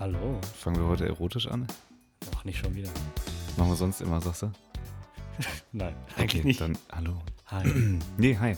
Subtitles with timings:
[0.00, 0.40] Hallo.
[0.56, 1.66] Fangen wir heute erotisch an?
[2.34, 2.88] Ach, nicht schon wieder.
[3.58, 4.52] Machen wir sonst immer, sagst du?
[5.72, 6.60] Nein, eigentlich okay, nicht.
[6.62, 7.20] dann hallo.
[7.48, 7.98] Hi.
[8.16, 8.56] Nee, hi.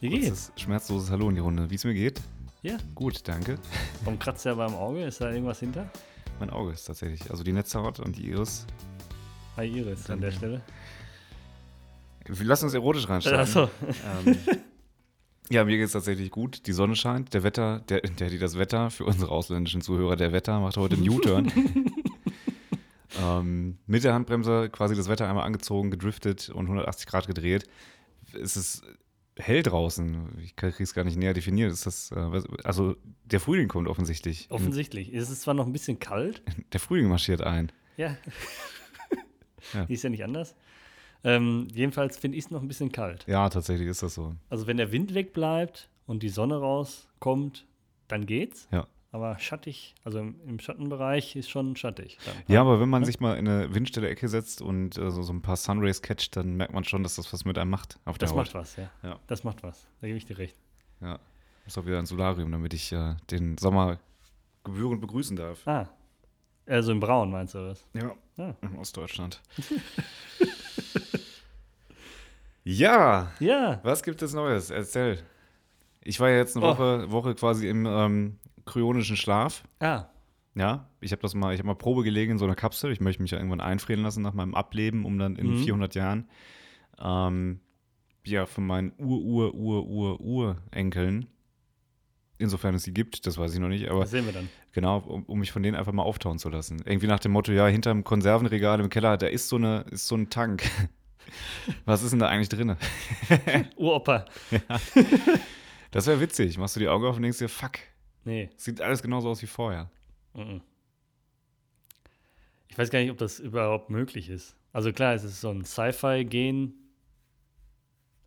[0.00, 0.26] Wie geht's?
[0.26, 1.70] Kurzes, schmerzloses Hallo in die Runde.
[1.70, 2.20] Wie es mir geht?
[2.60, 2.76] Ja.
[2.94, 3.58] Gut, danke.
[4.04, 5.06] Warum kratzt ja beim Auge?
[5.06, 5.88] Ist da irgendwas hinter?
[6.38, 8.66] Mein Auge ist tatsächlich, also die Netzhaut und die Iris.
[9.56, 10.60] Hi Iris an der Stelle.
[12.26, 13.40] Lass uns erotisch reinstarten.
[13.40, 13.70] Achso.
[14.26, 14.36] Ähm,
[15.50, 16.66] ja, mir geht es tatsächlich gut.
[16.66, 17.34] Die Sonne scheint.
[17.34, 20.96] Der Wetter, der, der, die das Wetter für unsere ausländischen Zuhörer, der Wetter macht heute
[20.96, 21.52] einen U-Turn.
[23.22, 27.68] ähm, mit der Handbremse quasi das Wetter einmal angezogen, gedriftet und 180 Grad gedreht.
[28.32, 28.82] Es ist
[29.38, 30.38] hell draußen.
[30.42, 31.70] Ich kriege es gar nicht näher definiert.
[31.72, 34.46] Ist das, äh, also der Frühling kommt offensichtlich.
[34.50, 35.12] Offensichtlich.
[35.14, 36.42] Es ist zwar noch ein bisschen kalt.
[36.72, 37.70] Der Frühling marschiert ein.
[37.96, 38.16] Ja.
[39.74, 39.84] Ja.
[39.84, 40.54] Ist ja nicht anders.
[41.26, 43.24] Ähm, jedenfalls finde ich es noch ein bisschen kalt.
[43.26, 44.34] Ja, tatsächlich ist das so.
[44.48, 47.66] Also wenn der Wind wegbleibt und die Sonne rauskommt,
[48.08, 48.68] dann geht's.
[48.70, 48.86] Ja.
[49.10, 52.18] Aber schattig, also im, im Schattenbereich ist schon schattig.
[52.24, 52.34] Dann.
[52.48, 55.32] Ja, aber wenn man sich mal in eine windstille Ecke setzt und äh, so, so
[55.32, 58.18] ein paar Sunrays catcht, dann merkt man schon, dass das was mit einem macht auf
[58.18, 58.44] der Das Haut.
[58.44, 58.90] macht was, ja.
[59.02, 59.18] Ja.
[59.26, 59.86] Das macht was.
[60.00, 60.56] Da gebe ich dir recht.
[61.00, 61.18] Ja.
[61.64, 63.98] Muss auch wieder ein Solarium, damit ich äh, den Sommer
[64.64, 65.66] gebührend begrüßen darf.
[65.66, 65.88] Ah.
[66.66, 67.86] Also im Braun meinst du das?
[67.94, 68.12] Ja.
[68.36, 68.54] Ja.
[68.60, 69.40] In Ostdeutschland.
[72.64, 73.80] ja, Ja.
[73.82, 74.70] was gibt es Neues?
[74.70, 75.18] Erzähl.
[76.02, 76.70] Ich war ja jetzt eine Oh.
[76.70, 79.64] Woche, Woche quasi im ähm, kryonischen Schlaf.
[79.80, 80.06] Ah.
[80.54, 82.90] Ja, ich habe das mal, ich habe mal Probe gelegen in so einer Kapsel.
[82.92, 85.58] Ich möchte mich ja irgendwann einfrieren lassen nach meinem Ableben, um dann in Mhm.
[85.64, 86.28] 400 Jahren
[86.98, 87.60] ähm,
[88.24, 91.26] ja von meinen Ur Ur Ur Ur Urenkeln,
[92.38, 94.48] insofern es sie gibt, das weiß ich noch nicht, aber Das sehen wir dann.
[94.72, 96.82] genau, um, um mich von denen einfach mal auftauen zu lassen.
[96.84, 100.14] Irgendwie nach dem Motto, ja, hinterm Konservenregal im Keller, da ist so eine, ist so
[100.16, 100.62] ein Tank.
[101.84, 102.76] Was ist denn da eigentlich drin?
[103.76, 104.26] Uropa.
[105.90, 106.56] Das wäre witzig.
[106.58, 107.78] Machst du die Augen auf und denkst dir, fuck,
[108.24, 108.50] Nee.
[108.56, 109.90] sieht alles genauso aus wie vorher.
[112.68, 114.56] Ich weiß gar nicht, ob das überhaupt möglich ist.
[114.72, 116.74] Also klar, es ist so ein Sci-Fi-Gen.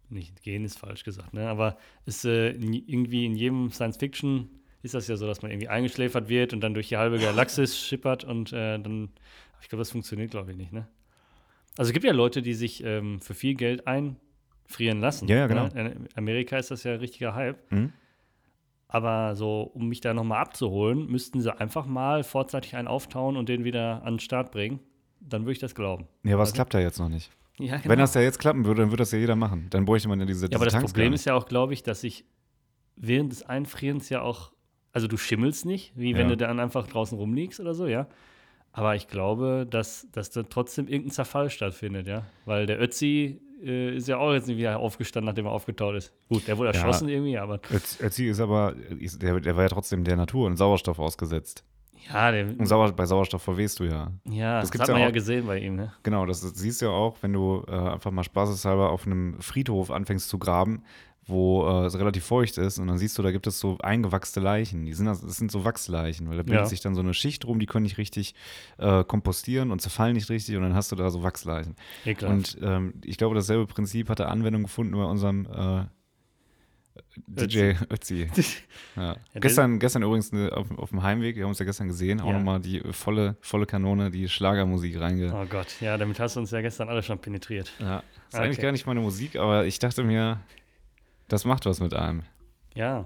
[0.09, 1.47] Nicht Gen ist falsch gesagt, ne?
[1.50, 4.50] Aber ist äh, irgendwie in jedem Science-Fiction
[4.81, 7.78] ist das ja so, dass man irgendwie eingeschläfert wird und dann durch die halbe Galaxis
[7.86, 9.09] schippert und äh, dann.
[9.62, 10.88] Ich glaube, das funktioniert, glaube ich, nicht, ne?
[11.78, 15.28] Also es gibt ja Leute, die sich ähm, für viel Geld einfrieren lassen.
[15.28, 15.68] Ja, ja, genau.
[15.68, 15.92] Ne?
[15.92, 17.58] In Amerika ist das ja ein richtiger Hype.
[17.72, 17.91] Hm?
[18.88, 23.47] Aber so, um mich da nochmal abzuholen, müssten sie einfach mal vorzeitig einen auftauen und
[23.50, 24.80] den wieder an den Start bringen.
[25.20, 26.08] Dann würde ich das glauben.
[26.24, 27.30] Ja, was Also- klappt da jetzt noch nicht?
[27.59, 27.90] Ja, genau.
[27.90, 29.68] Wenn das ja jetzt klappen würde, dann würde das ja jeder machen.
[29.70, 31.84] Dann bräuchte man ja diese, ja, aber das Tanks Problem ist ja auch, glaube ich,
[31.84, 32.25] dass ich
[32.96, 34.52] während des Einfrierens ja auch,
[34.94, 36.36] also du schimmelst nicht, wie wenn Ja.
[36.36, 38.08] du dann einfach draußen rumliegst oder so, ja.
[38.72, 42.25] Aber ich glaube, dass, dass da trotzdem irgendein Zerfall stattfindet, ja.
[42.46, 46.14] Weil der Ötzi äh, ist ja auch jetzt nicht wieder aufgestanden, nachdem er aufgetaut ist.
[46.30, 46.76] Gut, der wurde Ja.
[46.76, 51.00] erschossen irgendwie, aber Ötzi ist aber, der, der war ja trotzdem der Natur und Sauerstoff
[51.00, 51.66] ausgesetzt.
[52.07, 54.11] Ja, der, Und Sauer, bei Sauerstoff verwehst du ja.
[54.29, 55.13] ja, das das, hat ja man ja auch.
[55.13, 55.91] gesehen bei ihm, ne?
[56.03, 59.91] Genau, das siehst du ja auch, wenn du äh, einfach mal spaßeshalber auf einem Friedhof
[59.91, 60.83] anfängst zu graben,
[61.27, 64.39] wo äh, es relativ feucht ist und dann siehst du, da gibt es so eingewachste
[64.39, 64.85] Leichen.
[64.85, 66.65] Die sind, das das sind so Wachsleichen, weil da bildet Ja.
[66.65, 68.33] sich dann so eine Schicht rum, die können nicht richtig
[68.79, 71.75] äh, kompostieren und zerfallen nicht richtig und dann hast du da so Wachsleichen.
[72.05, 72.55] Ekelhaft.
[72.55, 75.85] Und ähm, ich glaube, dasselbe Prinzip hat er Anwendung gefunden bei unserem äh,
[77.27, 78.29] DJ Ötzi.
[78.95, 79.15] Ja.
[79.35, 82.33] gestern, gestern übrigens auf, auf dem Heimweg, wir haben uns ja gestern gesehen, auch Ja.
[82.33, 85.31] nochmal die volle, volle Kanone, die Schlagermusik reinge.
[85.33, 87.71] Oh Gott, ja, damit hast du uns ja gestern alle schon penetriert.
[87.79, 88.43] Ja, ist Okay.
[88.43, 90.39] eigentlich gar nicht meine Musik, aber ich dachte mir,
[91.29, 92.23] das macht was mit einem.
[92.75, 93.05] Ja,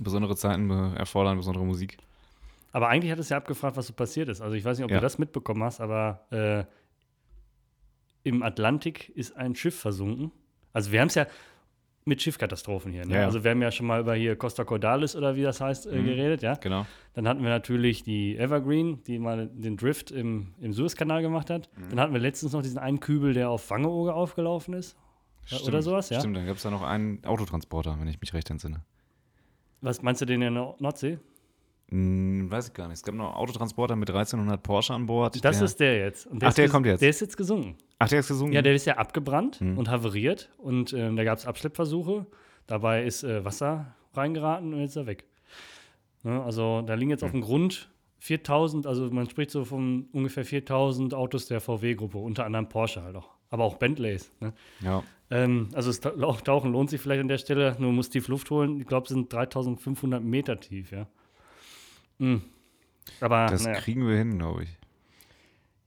[0.00, 1.98] Besondere Zeiten erfordern besondere Musik.
[2.72, 4.40] aber eigentlich hat es ja abgefragt, was so passiert ist.
[4.40, 4.96] Also ich weiß nicht, ob Ja.
[4.98, 6.64] du das mitbekommen hast, aber äh,
[8.24, 10.32] im Atlantik ist ein Schiff versunken.
[10.72, 11.26] Also wir haben es ja
[12.08, 13.06] mit Schiffkatastrophen hier.
[13.06, 13.14] Ne?
[13.14, 13.26] Ja, ja.
[13.26, 15.96] Also wir haben ja schon mal über hier Costa Cordalis oder wie das heißt äh,
[15.98, 16.04] Mhm.
[16.06, 16.54] geredet, ja.
[16.54, 16.86] Genau.
[17.14, 21.68] Dann hatten wir natürlich die Evergreen, die mal den Drift im, im Suezkanal gemacht hat.
[21.76, 21.90] Mhm.
[21.90, 24.96] Dann hatten wir letztens noch diesen einen Kübel, der auf Wangeoge aufgelaufen ist.
[25.46, 26.18] Ja, oder sowas, ja?
[26.18, 28.82] Stimmt, dann gab es da noch einen Autotransporter, wenn ich mich recht entsinne.
[29.80, 31.18] Was meinst du den in der Nordsee?
[31.90, 32.96] Hm, weiß ich gar nicht.
[32.98, 35.42] Es gab noch einen Autotransporter mit 1300 Porsche an Bord.
[35.42, 36.26] Das der, ist der jetzt.
[36.26, 37.00] Und Ach, ist der kommt jetzt.
[37.00, 37.76] Der ist jetzt gesunken.
[37.98, 38.52] Ach, der ist gesungen.
[38.52, 39.78] Ja, der ist ja abgebrannt Mhm.
[39.78, 42.26] und haveriert und ähm, da gab es Abschleppversuche.
[42.66, 45.24] Dabei ist äh, Wasser reingeraten und jetzt ist er weg.
[46.24, 47.88] Ne, also da liegen jetzt auf dem Grund
[48.18, 53.14] 4000, also man spricht so von ungefähr 4000 Autos der VW-Gruppe, unter anderem Porsche halt
[53.16, 54.30] auch, aber auch Bentleys.
[54.40, 54.52] Ne?
[54.80, 55.02] ja.
[55.30, 58.80] Ähm, also Lau- Tauchen lohnt sich vielleicht an der Stelle, nur muss tief Luft holen.
[58.80, 61.06] Ich glaube, es sind 3500 Meter tief, ja.
[62.18, 62.42] Mhm.
[63.20, 63.80] Aber Das naja.
[63.80, 64.70] kriegen wir hin, glaube ich.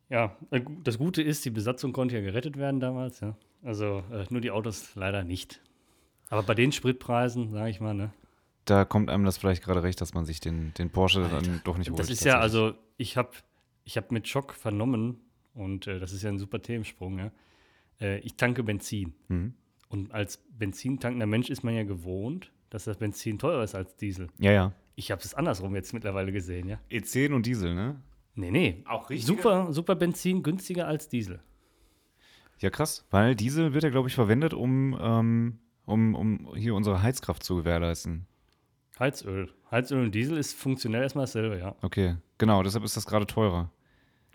[0.10, 3.36] Ja, äh, das Gute ist, die Besatzung konnte ja gerettet werden damals, ja.
[3.64, 5.62] Also äh, nur die Autos leider nicht.
[6.30, 8.12] Aber bei den Spritpreisen, sage ich mal, ne?
[8.66, 11.78] da kommt einem das vielleicht gerade recht, dass man sich den, den Porsche dann doch
[11.78, 12.00] nicht holt.
[12.00, 13.32] Das ist ja, also ich habe
[13.84, 15.18] ich hab mit Schock vernommen,
[15.54, 17.32] und äh, das ist ja ein super Themensprung, ja.
[18.00, 19.14] Äh, ich tanke Benzin.
[19.28, 19.54] Mhm.
[19.90, 24.30] Und als benzintankender Mensch ist man ja gewohnt, dass das Benzin teurer ist als Diesel.
[24.40, 24.74] Ja, ja.
[25.02, 26.78] Ich habe es andersrum jetzt mittlerweile gesehen, ja.
[26.92, 28.00] E10 und Diesel, ne?
[28.36, 28.84] Nee, nee.
[28.88, 29.26] Auch richtig.
[29.26, 31.40] Super, super Benzin günstiger als Diesel.
[32.60, 33.04] Ja, krass.
[33.10, 37.56] Weil Diesel wird ja, glaube ich, verwendet, um, ähm, um, um hier unsere Heizkraft zu
[37.56, 38.28] gewährleisten.
[39.00, 39.52] Heizöl.
[39.72, 41.76] Heizöl und Diesel ist funktionell erstmal dasselbe, ja.
[41.82, 42.62] Okay, genau.
[42.62, 43.72] Deshalb ist das gerade teurer.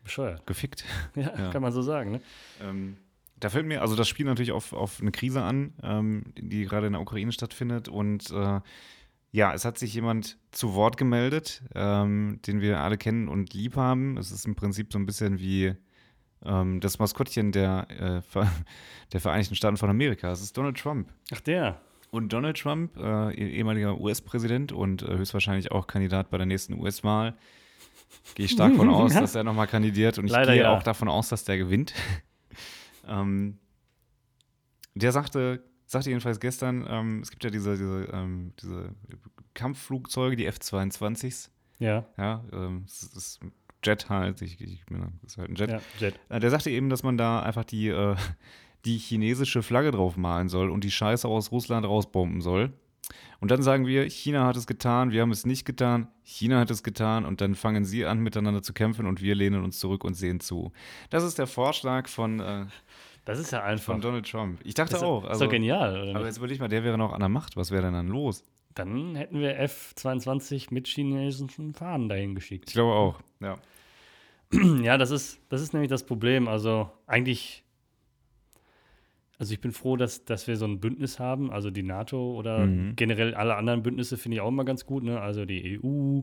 [0.03, 0.45] Bescheuert.
[0.49, 0.85] Gefickt.
[1.15, 1.51] Ja, Ja.
[1.53, 2.21] kann man so sagen, ne?
[2.61, 2.97] Ähm,
[3.39, 6.89] da fällt mir, also das spielt natürlich auf, auf eine Krise an, ähm, die gerade
[6.89, 7.89] in der Ukraine stattfindet.
[7.89, 8.61] Und äh,
[9.37, 13.77] ja, es hat sich jemand zu Wort gemeldet, ähm, den wir alle kennen und lieb
[13.77, 14.17] haben.
[14.17, 15.75] Es ist im Prinzip so ein bisschen wie
[16.43, 18.51] ähm, das Maskottchen der, äh, Ver
[19.13, 20.33] der Vereinigten Staaten von Amerika.
[20.33, 21.13] Es ist Donald Trump.
[21.35, 21.83] Ach, der.
[22.11, 26.73] Und Donald Trump, äh, eh- ehemaliger US-Präsident und äh, höchstwahrscheinlich auch Kandidat bei der nächsten
[26.73, 27.37] US-Wahl,
[28.37, 30.17] gehe ich stark davon aus, dass er nochmal kandidiert.
[30.17, 30.75] Und ich Leider gehe ja.
[30.75, 31.93] auch davon aus, dass der gewinnt.
[33.07, 33.59] ähm,
[34.95, 38.95] der sagte, sagte jedenfalls gestern, ähm, es gibt ja diese, diese, ähm, diese
[39.55, 41.51] Kampfflugzeuge, die F-22s.
[41.79, 43.41] Ja, Ja, ähm, es ist
[43.85, 45.71] Jet halt, ich, ich, das ist halt ein Jet.
[45.71, 46.19] ja, Jet.
[46.29, 48.17] Äh, Der sagte eben, dass man da einfach die, äh,
[48.85, 52.73] die chinesische Flagge drauf malen soll und die Scheiße aus Russland rausbomben soll.
[53.39, 56.71] Und dann sagen wir, China hat es getan, wir haben es nicht getan, China hat
[56.71, 60.03] es getan und dann fangen sie an, miteinander zu kämpfen und wir lehnen uns zurück
[60.05, 60.73] und sehen zu.
[61.11, 62.67] Das ist der Vorschlag von, äh,
[63.27, 63.93] Das ist ja einfach.
[63.93, 64.61] von Donald Trump.
[64.65, 65.25] Ich dachte ist, auch.
[65.25, 67.57] ist Also, doch genial, aber jetzt überleg mal, der wäre noch an der Macht.
[67.57, 68.45] Was wäre denn dann los?
[68.75, 72.73] Dann hätten wir F-22 mit chinesischen Fahnen dahin Ich geschickt.
[72.73, 73.21] glaube auch.
[73.41, 73.57] Ja.
[74.83, 76.47] Ja, das ist, das ist nämlich das Problem.
[76.47, 77.65] Also eigentlich,
[79.39, 82.67] also ich bin froh, dass, dass wir so ein Bündnis haben, also die NATO oder
[82.67, 82.95] Mhm.
[82.97, 85.21] generell alle anderen Bündnisse finde ich auch immer ganz gut, ne?
[85.21, 86.21] Also die EU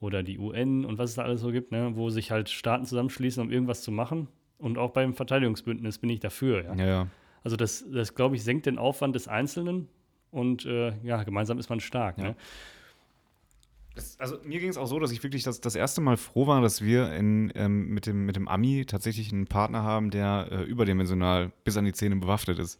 [0.00, 1.92] oder die UN und was es da alles so gibt, ne?
[1.96, 4.28] Wo sich halt Staaten zusammenschließen, um irgendwas zu machen.
[4.58, 6.74] Und auch beim Verteidigungsbündnis bin ich dafür, ja.
[6.74, 7.06] Ja, ja.
[7.44, 9.88] Also das, das glaube ich, senkt den Aufwand des Einzelnen
[10.32, 12.18] und äh, ja, gemeinsam ist man stark.
[12.18, 12.24] Ja.
[12.24, 12.36] Ne?
[13.94, 16.46] Das, also mir ging es auch so, dass ich wirklich das, das erste Mal froh
[16.46, 20.48] war, dass wir in, ähm, mit, dem, mit dem Ami tatsächlich einen Partner haben, der
[20.50, 22.78] äh, überdimensional bis an die Zähne bewaffnet ist.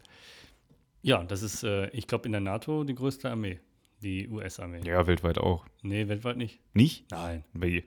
[1.01, 3.59] Ja, das ist, äh, ich glaube, in der NATO die größte Armee,
[4.03, 4.81] die US-Armee.
[4.83, 5.65] Ja, weltweit auch.
[5.81, 6.59] Nee, weltweit nicht.
[6.73, 7.09] Nicht?
[7.09, 7.85] Nein, Wie?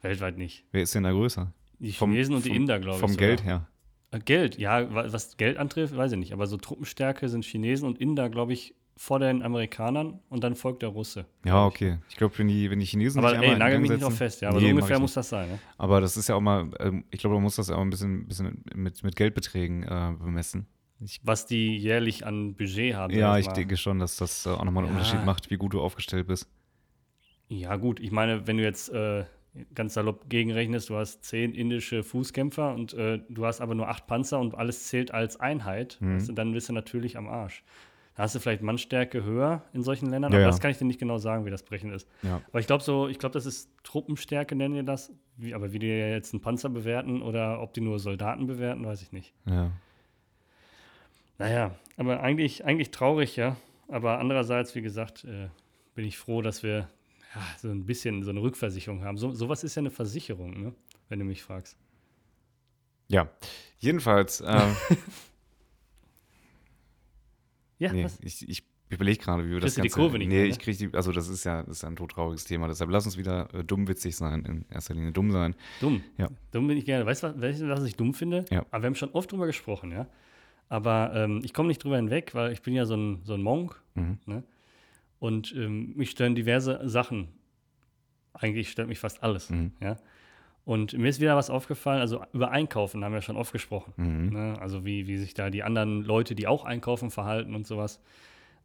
[0.00, 0.64] weltweit nicht.
[0.72, 1.52] Wer ist denn da größer?
[1.80, 3.00] Die Vom- Chinesen und die vom- Inder, glaube ich.
[3.00, 3.26] Vom sogar.
[3.28, 3.66] Geld her.
[4.12, 6.32] Äh, Geld, ja, wa- was Geld antrifft, weiß ich nicht.
[6.32, 10.82] Aber so Truppenstärke sind Chinesen und Inder, glaube ich, vor den Amerikanern und dann folgt
[10.82, 11.24] der Russe.
[11.46, 11.98] Ja, okay.
[12.10, 14.12] Ich glaube, wenn die, wenn die Chinesen Aber sich einmal ey, nagel mich nicht noch
[14.12, 14.50] fest, ja.
[14.50, 15.58] Aber Nee, so ungefähr muss das sein, ne?
[15.78, 17.88] Aber das ist ja auch mal, ähm, ich glaube, man muss das ja auch ein
[17.88, 20.66] bisschen, bisschen mit, mit Geldbeträgen äh, bemessen.
[21.02, 23.14] Ich, Was die jährlich an Budget haben.
[23.14, 23.52] ja, ich mal.
[23.54, 24.98] denke schon, dass das äh, auch nochmal einen Ja.
[25.00, 26.46] Unterschied macht, wie gut du aufgestellt bist.
[27.48, 29.24] Ja, gut, ich meine, wenn du jetzt äh,
[29.74, 34.06] ganz salopp gegenrechnest, du hast zehn indische Fußkämpfer und äh, du hast aber nur acht
[34.06, 36.14] Panzer und alles zählt als Einheit, Mhm.
[36.16, 37.62] weißt du, dann bist du natürlich am Arsch.
[38.16, 40.48] Da hast du vielleicht Mannstärke höher in solchen Ländern, Ja, aber ja.
[40.48, 42.06] das kann ich dir nicht genau sagen, wie das brechen ist.
[42.22, 42.42] Ja.
[42.50, 45.12] Aber ich glaube so, ich glaube, das ist Truppenstärke, nennen die das.
[45.36, 49.00] Wie, aber wie die jetzt einen Panzer bewerten oder ob die nur Soldaten bewerten, weiß
[49.02, 49.32] ich nicht.
[49.46, 49.70] Ja.
[51.38, 53.56] Naja, aber eigentlich, eigentlich traurig, ja.
[53.88, 55.48] Aber andererseits, wie gesagt, äh,
[55.94, 56.88] bin ich froh, dass wir
[57.34, 59.16] ja, so ein bisschen so eine Rückversicherung haben.
[59.18, 60.74] So, sowas ist ja eine Versicherung, ne?
[61.08, 61.76] wenn du mich fragst.
[63.08, 63.28] Ja.
[63.78, 64.76] Jedenfalls, ähm,
[67.78, 68.18] Ja, nee, was?
[68.20, 69.94] ich, ich überlege gerade, wie wir das Kriegst die Ganze.
[70.00, 70.64] Kurve nicht nee, mehr, ich ne?
[70.64, 72.68] kriege die, also das ist ja, das ist ein todtrauriges Thema.
[72.68, 75.54] Deshalb lass uns wieder äh, dummwitzig sein, in erster Linie dumm sein.
[75.80, 76.02] Dumm.
[76.18, 76.28] Ja.
[76.52, 77.06] Dumm bin ich gerne.
[77.06, 78.44] Weißt du, was, was ich dumm finde?
[78.50, 78.66] Ja.
[78.70, 80.06] Aber wir haben schon oft drüber gesprochen, ja.
[80.68, 83.42] Aber ähm, ich komme nicht drüber hinweg, weil ich bin ja so ein, so ein
[83.42, 84.18] Monk, Mhm.
[84.26, 84.44] ne?
[85.20, 87.28] Und ähm, mich stören diverse Sachen.
[88.32, 89.72] Eigentlich stört mich fast alles, Mhm.
[89.80, 89.96] ja.
[90.64, 93.92] Und mir ist wieder was aufgefallen, also über Einkaufen haben wir schon oft gesprochen.
[93.96, 94.28] Mhm.
[94.32, 94.56] Ne?
[94.60, 98.00] Also wie, wie sich da die anderen Leute, die auch einkaufen, verhalten und sowas.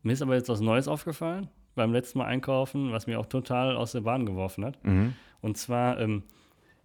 [0.03, 3.75] Mir ist aber jetzt was Neues aufgefallen beim letzten Mal einkaufen, was mir auch total
[3.75, 4.83] aus der Bahn geworfen hat.
[4.85, 5.13] Mhm.
[5.41, 6.23] Und zwar, ähm,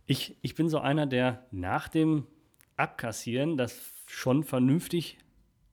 [0.07, 2.27] ich, ich bin so einer, der nach dem
[2.77, 5.19] Abkassieren das schon vernünftig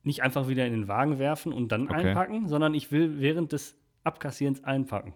[0.02, 2.08] nicht einfach wieder in den Wagen werfen und dann Okay.
[2.08, 3.77] einpacken, sondern ich will während des
[4.08, 5.12] Abkassierens einpacken,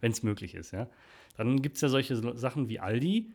[0.00, 0.88] wenn es möglich ist, ja.
[1.36, 3.30] Dann gibt es ja solche so- Sachen wie Aldi,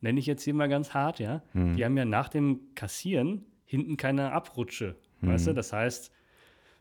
[0.00, 1.42] nenne ich jetzt hier mal ganz hart, ja.
[1.52, 1.76] Mhm.
[1.76, 5.50] Die haben ja nach dem Kassieren hinten keine Abrutsche, weißt Mhm.
[5.50, 5.54] du?
[5.54, 6.10] Das heißt,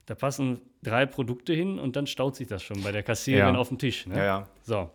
[0.06, 3.60] da passen drei Produkte hin und dann staut sich das schon bei der Kassiererin Ja.
[3.62, 4.08] auf dem Tisch.
[4.08, 4.18] Ne?
[4.18, 4.50] Ja, ja.
[4.63, 4.89] So.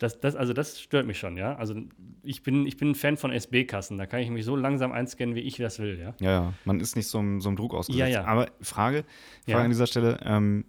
[0.00, 1.54] Das, das, also das stört mich schon, ja.
[1.56, 1.74] Also
[2.22, 3.98] ich bin, ich bin ein Fan von SB-Kassen.
[3.98, 6.14] Da kann ich mich so langsam einscannen, wie ich das will, ja.
[6.20, 7.98] Ja, ja, man ist nicht so, einem- so einem Druck ausgesetzt.
[8.00, 8.24] Ja, ja.
[8.24, 9.04] Aber Frage, Frage
[9.46, 9.58] Ja.
[9.58, 10.64] an dieser Stelle, ähm,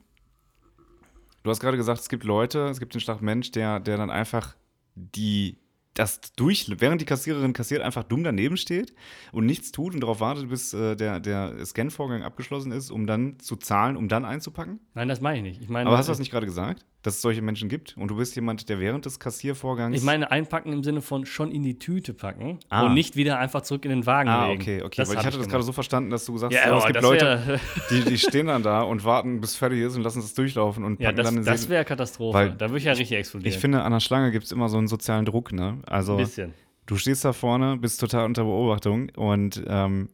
[1.44, 4.10] Du hast gerade gesagt, es gibt Leute, es gibt den Schlag Mensch, der, der dann
[4.10, 4.56] einfach
[4.96, 5.58] die
[5.94, 8.94] das durch, während die Kassiererin kassiert, einfach dumm daneben steht
[9.32, 13.40] und nichts tut und darauf wartet, bis äh, der, der Scan-Vorgang abgeschlossen ist, um dann
[13.40, 14.80] zu zahlen, um dann einzupacken?
[14.96, 15.62] Nein, das meine ich nicht.
[15.62, 17.96] Ich meine, Aber hast du das nicht gerade gesagt, dass es solche Menschen gibt?
[17.98, 19.96] Und du bist jemand, der während des Kassiervorgangs.
[19.98, 22.86] Ich meine, einpacken im Sinne von schon in die Tüte packen Ah.
[22.86, 24.62] und nicht wieder einfach zurück in den Wagen Ah, legen.
[24.62, 24.96] okay, okay.
[24.98, 26.86] Das Weil ich hatte das gerade so verstanden, dass du gesagt hast, Ja, oh, es
[26.88, 27.60] gibt Leute,
[27.92, 31.00] die, die stehen dann da und warten, bis fertig ist und lassen es durchlaufen und
[31.00, 32.38] Ja, packen das, dann den das wäre Katastrophe.
[32.38, 33.54] Weil da würde ich ja richtig explodieren.
[33.54, 35.80] Ich finde, an der Schlange gibt es immer so einen sozialen Druck, ne?
[35.86, 36.14] Also.
[36.14, 36.54] Ein bisschen.
[36.88, 40.10] Du stehst da vorne, bist total unter Beobachtung und ähm,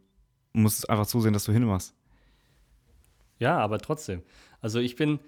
[0.53, 1.93] musst einfach zusehen, dass du hinmachst.
[3.39, 4.21] Ja, aber trotzdem.
[4.61, 5.19] Also ich bin,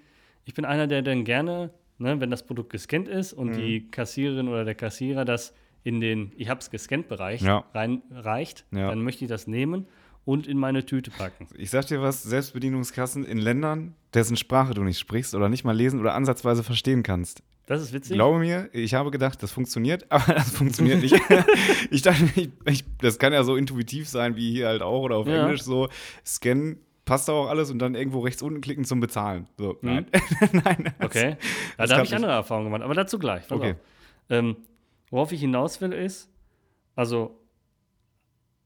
[0.46, 3.54] ich bin einer, der dann gerne, ne, wenn das Produkt gescannt ist und Mhm.
[3.54, 7.66] die Kassiererin oder der Kassierer das in den Ich hab's gescannt Bereich Ja.
[7.74, 8.90] reinreicht, Ja.
[8.90, 9.86] dann möchte ich das nehmen
[10.26, 11.48] und in meine Tüte packen.
[11.58, 15.76] Ich sag dir was, Selbstbedienungskassen in Ländern, dessen Sprache du nicht sprichst oder nicht mal
[15.76, 17.44] lesen oder ansatzweise verstehen kannst.
[17.66, 18.16] Das ist witzig.
[18.16, 21.16] Glaube mir, ich habe gedacht, das funktioniert, aber das funktioniert nicht.
[21.92, 25.18] ich dachte, ich, ich, das kann ja so intuitiv sein wie hier halt auch oder
[25.18, 25.44] auf Ja.
[25.44, 25.90] Englisch so,
[26.26, 29.48] scannen, passt da auch alles und dann irgendwo rechts unten klicken zum Bezahlen.
[29.58, 30.06] So, nein.
[30.52, 30.94] nein.
[31.00, 31.38] das- Okay.
[31.78, 32.14] Ja, da habe ich nicht.
[32.14, 33.48] andere Erfahrungen gemacht, aber dazu gleich.
[33.48, 33.76] Pass Okay.
[34.30, 34.56] Ähm,
[35.10, 36.30] worauf ich hinaus will, ist,
[36.96, 37.40] also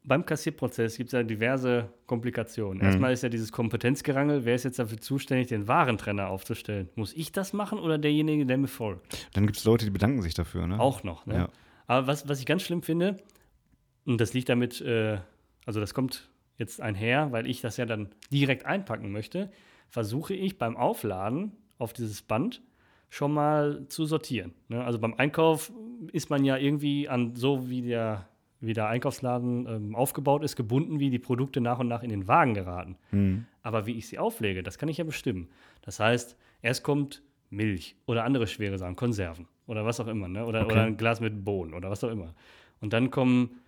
[0.04, 2.78] beim Kassierprozess gibt es ja diverse Komplikationen.
[2.78, 2.84] Mhm.
[2.86, 6.90] Erstmal ist ja dieses Kompetenzgerangel, wer ist jetzt dafür zuständig, den Warentrenner aufzustellen?
[6.96, 9.28] Muss ich das machen oder derjenige, der mir folgt?
[9.34, 10.80] Dann gibt es Leute, die bedanken sich dafür, ne?
[10.80, 11.26] Auch noch.
[11.26, 11.36] Ne?
[11.36, 11.50] Ja.
[11.88, 13.18] Aber was, was ich ganz schlimm finde,
[14.06, 15.18] und das liegt damit, äh,
[15.66, 19.50] also das kommt jetzt einher, weil ich das ja dann direkt einpacken möchte,
[19.90, 22.62] versuche ich beim Aufladen auf dieses Band
[23.10, 24.54] schon mal zu sortieren.
[24.68, 24.84] Ne?
[24.84, 25.72] Also beim Einkauf
[26.12, 28.28] ist man ja irgendwie an so wie der,
[28.60, 32.28] wie der Einkaufsladen ähm, aufgebaut ist, gebunden, wie die Produkte nach und nach in den
[32.28, 32.98] Wagen geraten.
[33.12, 33.46] Mhm.
[33.62, 35.48] Aber wie ich sie auflege, das kann ich ja bestimmen.
[35.84, 40.46] Das heißt, erst kommt Milch oder andere schwere Sachen, Konserven oder was auch immer, ne?
[40.46, 40.74] oder, Okay.
[40.74, 42.34] oder ein Glas mit Bohnen oder was auch immer.
[42.82, 43.62] Und dann kommen,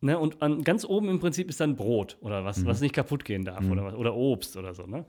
[0.00, 3.24] ne, und an, ganz oben im Prinzip ist dann Brot oder was, was nicht kaputt
[3.24, 4.86] gehen darf oder, was, oder Obst oder so.
[4.86, 5.04] Ne?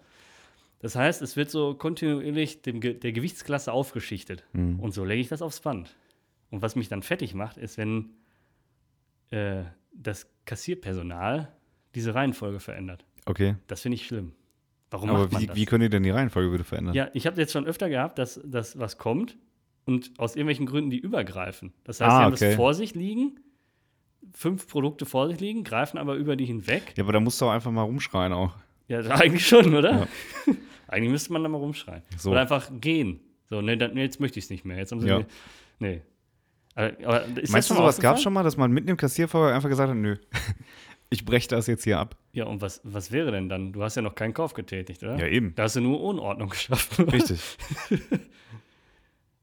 [0.80, 4.44] Das heißt, es wird so kontinuierlich dem, der Gewichtsklasse aufgeschichtet.
[4.54, 5.96] Und so lege ich das aufs Band.
[6.50, 8.10] Und was mich dann fertig macht, ist, wenn
[9.30, 11.52] äh, das Kassierpersonal
[11.96, 13.06] diese Reihenfolge verändert.
[13.26, 13.56] Okay.
[13.68, 14.34] Das finde ich schlimm.
[14.90, 16.94] Warum Aber wie, wie könnt ihr denn die Reihenfolge wieder verändern?
[16.96, 19.38] ja, ich habe jetzt schon öfter gehabt, dass, dass was kommt
[19.86, 21.74] und aus irgendwelchen Gründen die übergreifen.
[21.84, 22.46] Das heißt, Ah, sie haben okay.
[22.48, 23.40] das vor sich liegen,
[24.34, 26.94] fünf Produkte vor sich liegen, greifen aber über die hinweg.
[26.96, 28.56] Ja, aber da musst du auch einfach mal rumschreien auch.
[28.88, 30.08] Ja, eigentlich schon, oder?
[30.88, 32.04] eigentlich müsste man da mal rumschreien.
[32.18, 32.32] So.
[32.32, 33.20] Oder einfach gehen.
[33.50, 34.78] So, nee, dann, nee jetzt möchte ich es nicht mehr.
[34.78, 35.22] Jetzt haben sie Ja.
[35.80, 36.02] nee.
[36.76, 38.18] Aber, ist das Meinst du, schon mal sowas gab aufgefallen?
[38.18, 40.16] schon mal, dass man mitten im Kassiervorgang einfach gesagt hat, nö,
[41.10, 42.16] ich breche das jetzt hier ab.
[42.32, 43.74] Ja, und was, was wäre denn dann?
[43.74, 45.18] Du hast ja noch keinen Kauf getätigt, oder?
[45.18, 45.54] Ja, eben.
[45.56, 47.10] Da hast du nur Unordnung geschaffen.
[47.10, 47.42] Richtig.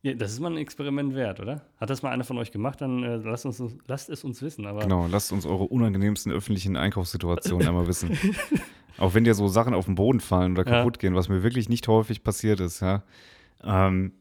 [0.02, 1.62] Ja, das ist mal ein Experiment wert, oder?
[1.78, 2.80] Hat das mal einer von euch gemacht?
[2.80, 4.64] Dann äh, lasst, uns, lasst es uns wissen.
[4.66, 8.16] Aber Genau, lasst uns eure unangenehmsten öffentlichen Einkaufssituationen einmal wissen.
[8.98, 10.78] Auch wenn dir so Sachen auf den Boden fallen oder Ja.
[10.78, 13.02] kaputt gehen, was mir wirklich nicht häufig passiert ist, ja.
[13.64, 14.12] Ähm,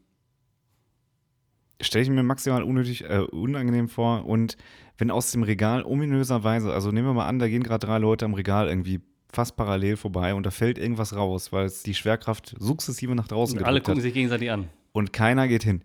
[1.80, 4.24] Stelle ich mir maximal unnötig, äh, unangenehm vor.
[4.26, 4.56] Und
[4.98, 8.24] wenn aus dem Regal ominöserweise, also nehmen wir mal an, da gehen gerade drei Leute
[8.24, 9.00] am Regal irgendwie
[9.32, 13.58] fast parallel vorbei und da fällt irgendwas raus, weil es die Schwerkraft sukzessive nach draußen
[13.58, 14.02] und alle gucken hat.
[14.02, 14.68] sich gegenseitig an.
[14.92, 15.82] Und keiner geht hin.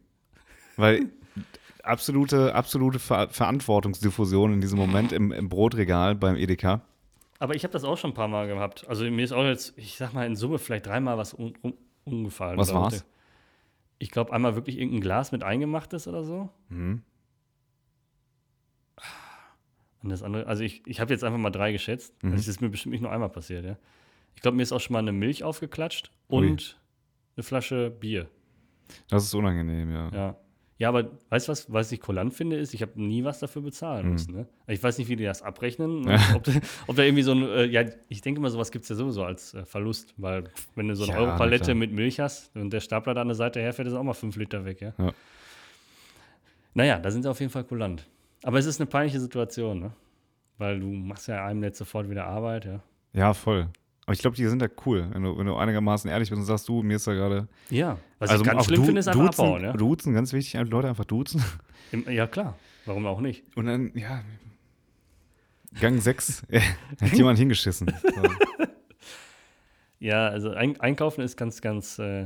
[0.78, 1.10] Weil
[1.84, 6.82] absolute, absolute Ver Verantwortungsdiffusion in diesem Moment im, im Brotregal beim Edeka.
[7.40, 8.88] Aber ich habe das auch schon ein paar Mal gehabt.
[8.88, 11.74] Also mir ist auch jetzt, ich sag mal in Summe vielleicht dreimal was un um,
[12.06, 12.58] umgefallen.
[12.58, 13.06] Was war's?
[14.00, 16.50] Ich glaube einmal wirklich irgendein Glas mit eingemachtes oder so.
[16.70, 17.04] Mhm.
[20.02, 22.14] Und das andere, also ich, ich habe jetzt einfach mal drei geschätzt.
[22.24, 22.32] Mhm.
[22.32, 23.78] Das ist mir bestimmt nicht nur einmal passiert, ja.
[24.36, 26.48] Ich glaube, mir ist auch schon mal eine Milch aufgeklatscht Ui.
[26.48, 26.80] und
[27.36, 28.28] eine Flasche Bier.
[29.10, 30.10] Das ist unangenehm, ja.
[30.14, 30.36] Ja.
[30.80, 33.62] Ja, aber weißt du was, was ich kulant finde, ist, ich habe nie was dafür
[33.62, 34.12] bezahlen Mhm.
[34.14, 34.34] müssen.
[34.36, 34.48] Ne?
[34.68, 36.08] Ich weiß nicht, wie die das abrechnen.
[36.36, 36.52] ob, da-
[36.88, 39.24] ob da irgendwie so ein, äh, ja, ich denke mal, sowas gibt es ja sowieso
[39.24, 42.80] als äh, Verlust, weil wenn du so eine Ja, Europalette mit Milch hast und der
[42.82, 44.94] Stapler da an der Seite herfährt, ist auch mal fünf Liter weg, ja.
[44.98, 45.14] Ja.
[46.74, 48.08] Naja, da sind sie auf jeden Fall kulant.
[48.42, 49.92] Aber es ist eine peinliche Situation, ne?
[50.58, 52.80] Weil du machst ja einem jetzt sofort wieder Arbeit, ja.
[53.14, 53.70] Ja, voll.
[54.06, 56.46] Aber ich glaube, die sind da cool, wenn du, wenn du einigermaßen ehrlich bist und
[56.46, 57.48] sagst, du, mir ist da gerade.
[57.70, 59.74] Ja, was also ich ganz auch schlimm du- finde, ist einfach duzen, abbauen, ja.
[59.74, 61.44] Duzen, ganz wichtig, Leute einfach duzen.
[62.10, 62.58] Ja, klar.
[62.86, 63.44] Warum auch nicht?
[63.56, 64.22] Und dann, ja.
[65.80, 66.44] Gang 6,
[67.02, 67.94] hat jemand hingeschissen.
[68.02, 68.22] So.
[70.00, 72.26] Ja, also ein, einkaufen ist ganz, ganz äh,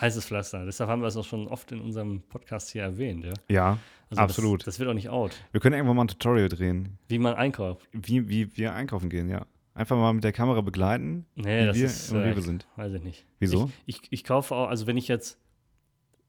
[0.00, 0.66] heißes Pflaster.
[0.66, 3.24] Deshalb haben wir es auch schon oft in unserem Podcast hier erwähnt.
[3.24, 3.32] Ja?
[3.48, 3.78] Ja,
[4.10, 4.60] Also absolut.
[4.60, 5.32] Das, das wird auch nicht out.
[5.52, 7.88] Wir können irgendwann mal ein Tutorial drehen, Wie man einkauft.
[7.92, 9.46] wie, wie wir einkaufen gehen, ja.
[9.74, 12.66] Einfach mal mit der Kamera begleiten, Nee, wie das wir ist, im äh, sind.
[12.76, 13.24] weiß ich nicht.
[13.40, 13.70] Wieso?
[13.86, 15.38] Ich, ich, ich kaufe auch, also wenn ich jetzt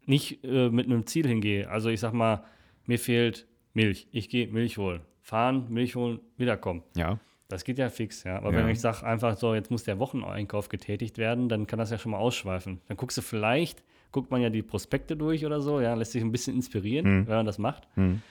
[0.06, 1.70] nicht äh, mit einem Ziel hingehe.
[1.70, 2.44] Also ich sag mal,
[2.86, 4.08] mir fehlt Milch.
[4.12, 5.02] Ich gehe Milch holen.
[5.22, 6.84] Fahren, Milch holen, wiederkommen.
[6.96, 7.20] Ja.
[7.48, 8.38] Das geht ja fix, ja.
[8.38, 8.58] Aber Ja.
[8.60, 11.98] wenn ich sage einfach so, jetzt muss der Wocheneinkauf getätigt werden, dann kann das ja
[11.98, 12.82] schon mal ausschweifen.
[12.88, 16.24] Dann guckst du vielleicht, guckt man ja die Prospekte durch oder so, ja, lässt sich
[16.24, 17.28] ein bisschen inspirieren, Hm.
[17.28, 17.88] wenn man das macht.
[17.96, 18.22] Hm.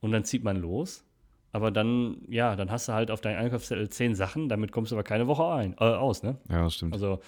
[0.00, 1.04] Und dann zieht man los.
[1.52, 4.96] Aber dann, ja, dann hast du halt auf deinen Einkaufszettel zehn Sachen, damit kommst du
[4.96, 6.36] aber keine Woche ein, äh, aus, ne?
[6.48, 6.92] Ja, das stimmt.
[6.92, 7.20] Also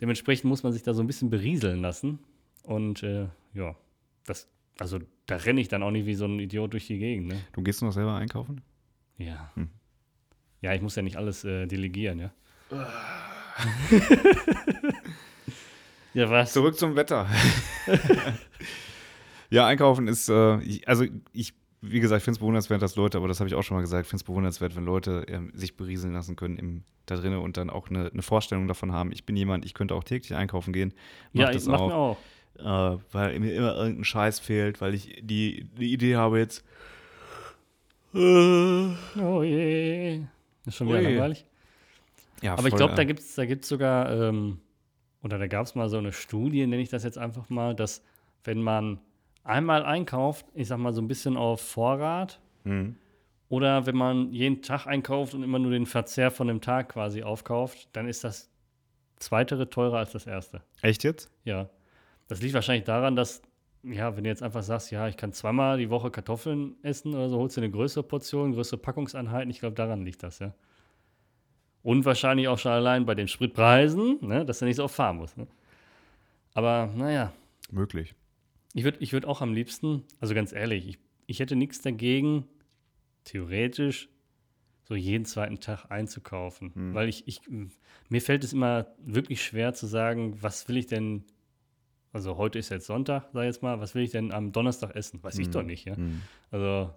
[0.00, 2.18] dementsprechend muss man sich da so ein bisschen berieseln lassen.
[2.64, 3.74] Und äh, ja,
[4.26, 4.48] das,
[4.78, 7.40] also da renne ich dann auch nicht wie so ein Idiot durch die Gegend, ne?
[7.52, 8.60] Du gehst noch selber einkaufen?
[9.16, 9.50] Ja.
[9.54, 9.70] Hm.
[10.60, 12.30] Ja, ich muss ja nicht alles äh, delegieren, ja.
[16.14, 16.52] ja, was?
[16.52, 17.26] Zurück zum Wetter.
[19.50, 23.18] ja, einkaufen ist, äh, ich, also ich, wie gesagt, ich finde es bewundernswert, dass Leute,
[23.18, 25.50] aber das habe ich auch schon mal gesagt, ich finde es bewundernswert, wenn Leute ähm,
[25.54, 29.10] sich berieseln lassen können im, da drinnen und dann auch eine, eine Vorstellung davon haben.
[29.12, 30.94] Ich bin jemand, ich könnte auch täglich einkaufen gehen.
[31.32, 32.18] Mach Ja, das ich mach mir auch.
[32.58, 36.64] äh, weil mir immer irgendein Scheiß fehlt, weil ich die, die Idee habe jetzt.
[38.14, 38.18] Äh,
[39.20, 40.20] Oh je.
[40.66, 41.04] Ist schon wieder Ui.
[41.04, 41.44] langweilig.
[42.42, 44.58] ja, Aber ich voll, glaube, da äh, gibt es da gibt's sogar, ähm,
[45.22, 48.02] oder da gab es mal so eine Studie, nenne ich das jetzt einfach mal, dass
[48.44, 49.00] wenn man
[49.44, 52.96] einmal einkauft, ich sag mal so ein bisschen auf Vorrat, hm.
[53.48, 57.22] oder wenn man jeden Tag einkauft und immer nur den Verzehr von dem Tag quasi
[57.22, 58.50] aufkauft, dann ist das
[59.16, 60.62] zweitere teurer als das erste.
[60.80, 61.30] Echt jetzt?
[61.44, 61.68] Ja.
[62.28, 63.42] Das liegt wahrscheinlich daran, dass,
[63.82, 67.28] ja, wenn du jetzt einfach sagst, ja, ich kann zweimal die Woche Kartoffeln essen oder
[67.28, 69.50] so, holst du eine größere Portion, größere Packungseinheiten.
[69.50, 70.54] Ich glaube, daran liegt das, ja.
[71.82, 75.16] Und wahrscheinlich auch schon allein bei den Spritpreisen, ne, dass du nicht so oft fahren
[75.16, 75.36] musst.
[75.36, 75.48] Ne?
[76.54, 77.32] Aber naja,
[77.72, 78.14] Möglich.
[78.74, 82.46] Ich würde ich würd auch am liebsten, also ganz ehrlich, ich, ich hätte nichts dagegen,
[83.24, 84.08] theoretisch
[84.84, 86.74] so jeden zweiten Tag einzukaufen.
[86.74, 86.94] Hm.
[86.94, 87.40] Weil ich, ich,
[88.08, 91.24] mir fällt es immer wirklich schwer zu sagen, was will ich denn,
[92.12, 94.94] also heute ist jetzt Sonntag, sag ich jetzt mal, was will ich denn am Donnerstag
[94.96, 95.22] essen?
[95.22, 95.52] Weiß ich Hm.
[95.52, 95.96] doch nicht, ja.
[95.96, 96.22] Hm.
[96.50, 96.90] Also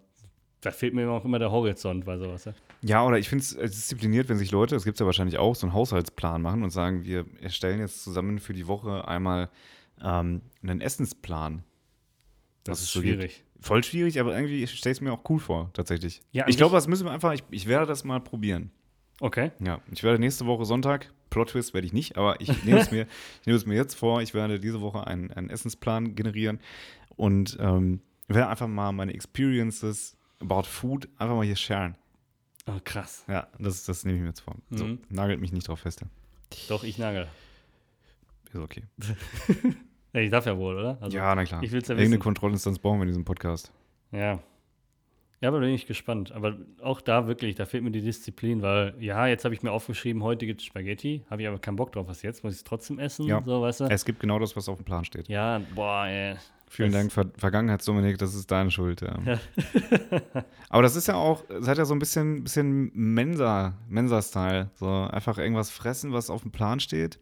[0.62, 2.54] da fehlt mir auch immer der Horizont bei sowas, ja.
[2.82, 5.56] Ja, oder ich finde es diszipliniert, wenn sich Leute, das gibt es ja wahrscheinlich auch,
[5.56, 9.50] so einen Haushaltsplan machen und sagen, wir erstellen jetzt zusammen für die Woche einmal
[10.02, 11.64] ähm, einen Essensplan.
[12.64, 13.16] Das ist so gibt.
[13.16, 13.44] schwierig.
[13.62, 16.22] Voll schwierig, aber irgendwie stelle ich es mir auch cool vor, tatsächlich.
[16.32, 18.72] Ja, ich glaube, das müssen wir einfach, ich, ich werde das mal probieren.
[19.22, 19.52] Okay.
[19.60, 22.92] Ja, ich werde nächste Woche Sonntag, Plot Twist werde ich nicht, aber ich nehme es
[22.92, 23.08] mir,
[23.42, 26.60] ich nehme es mir jetzt vor, ich werde diese Woche einen, einen Essensplan generieren
[27.16, 31.96] und ähm, werde einfach mal meine Experiences about Food einfach mal hier sharen.
[32.68, 33.24] Oh, krass.
[33.28, 34.56] Ja, das, das nehme ich mir jetzt vor.
[34.72, 35.00] So, Mhm.
[35.10, 36.02] nagelt mich nicht drauf fest.
[36.68, 37.28] Doch, ich nagel.
[38.56, 38.84] Ist okay.
[40.14, 40.98] Ja, ich darf ja wohl, oder?
[41.02, 41.62] Also, ja, na klar.
[41.62, 42.22] ich will's ja Irgendeine wissen.
[42.24, 43.74] Kontrollinstanz brauchen wir in diesem Podcast.
[44.14, 44.40] Ja.
[45.42, 46.32] Ja, aber bin ich gespannt.
[46.32, 49.72] Aber auch da wirklich, da fehlt mir die Disziplin, weil, ja, jetzt habe ich mir
[49.74, 52.08] aufgeschrieben, heute gibt es Spaghetti, habe ich aber keinen Bock drauf.
[52.08, 52.46] Was jetzt?
[52.46, 53.26] Muss ich es trotzdem essen?
[53.26, 53.44] Ja.
[53.46, 53.84] So, weißt du?
[53.90, 55.28] Es gibt genau das, was auf dem Plan steht.
[55.28, 56.36] Ja, boah, ey.
[56.70, 59.02] Vielen Das- Dank, Ver Vergangenheitsdominik, das ist deine Schuld.
[59.02, 59.18] Ja.
[60.70, 64.70] Aber das ist ja auch, es hat ja so ein bisschen, bisschen Mensa, Mensa-Style.
[64.76, 67.20] So einfach irgendwas fressen, was auf dem Plan steht.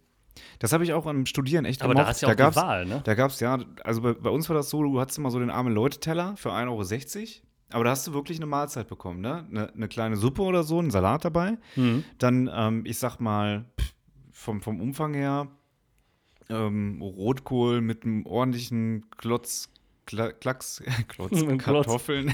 [0.60, 2.06] Das habe ich auch am Studieren echt Aber gemocht.
[2.06, 3.02] da hast du ja auch gab's, die Wahl, ne?
[3.04, 5.40] Da gab es ja, also bei, bei uns war das so, du hattest immer so
[5.40, 7.28] den armen Leute-Teller für 1,60 Euro.
[7.72, 9.48] Aber da hast du wirklich eine Mahlzeit bekommen, ne?
[9.50, 11.58] Eine, eine kleine Suppe oder so, ein Salat dabei.
[11.76, 12.04] Mhm.
[12.20, 13.66] Dann, ähm, ich sag mal,
[14.32, 15.48] vom, vom Umfang her,
[16.50, 19.70] ähm, Rotkohl mit einem ordentlichen Klotz,
[20.06, 21.46] Kla, Klacks, Klotz.
[21.60, 22.34] Kartoffeln.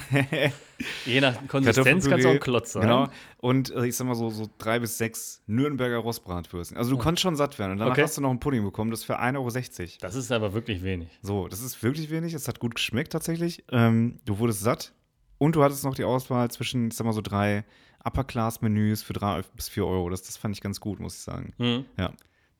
[1.06, 2.82] Je nach Konsistenz kannst du auch ein Klotz sein.
[2.84, 3.08] Genau.
[3.38, 6.78] Und äh, ich sag mal so, so drei bis sechs Nürnberger Rostbratwürsten.
[6.78, 7.74] Also du konntest schon satt werden.
[7.74, 8.04] Und danach Okay.
[8.04, 9.90] hast du noch einen Pudding bekommen, das für 1,60 Euro.
[10.02, 11.10] Das ist aber wirklich wenig.
[11.22, 12.34] So, das ist wirklich wenig.
[12.34, 13.64] Es hat gut geschmeckt tatsächlich.
[13.72, 14.94] Ähm, du wurdest satt.
[15.38, 17.64] Und du hattest noch die Auswahl zwischen, ich sag mal so drei
[18.04, 20.10] Upper-Class-Menüs für drei bis vier Euro.
[20.10, 21.54] Das, das fand ich ganz gut, muss ich sagen.
[21.58, 21.86] Mhm.
[21.98, 22.12] Ja.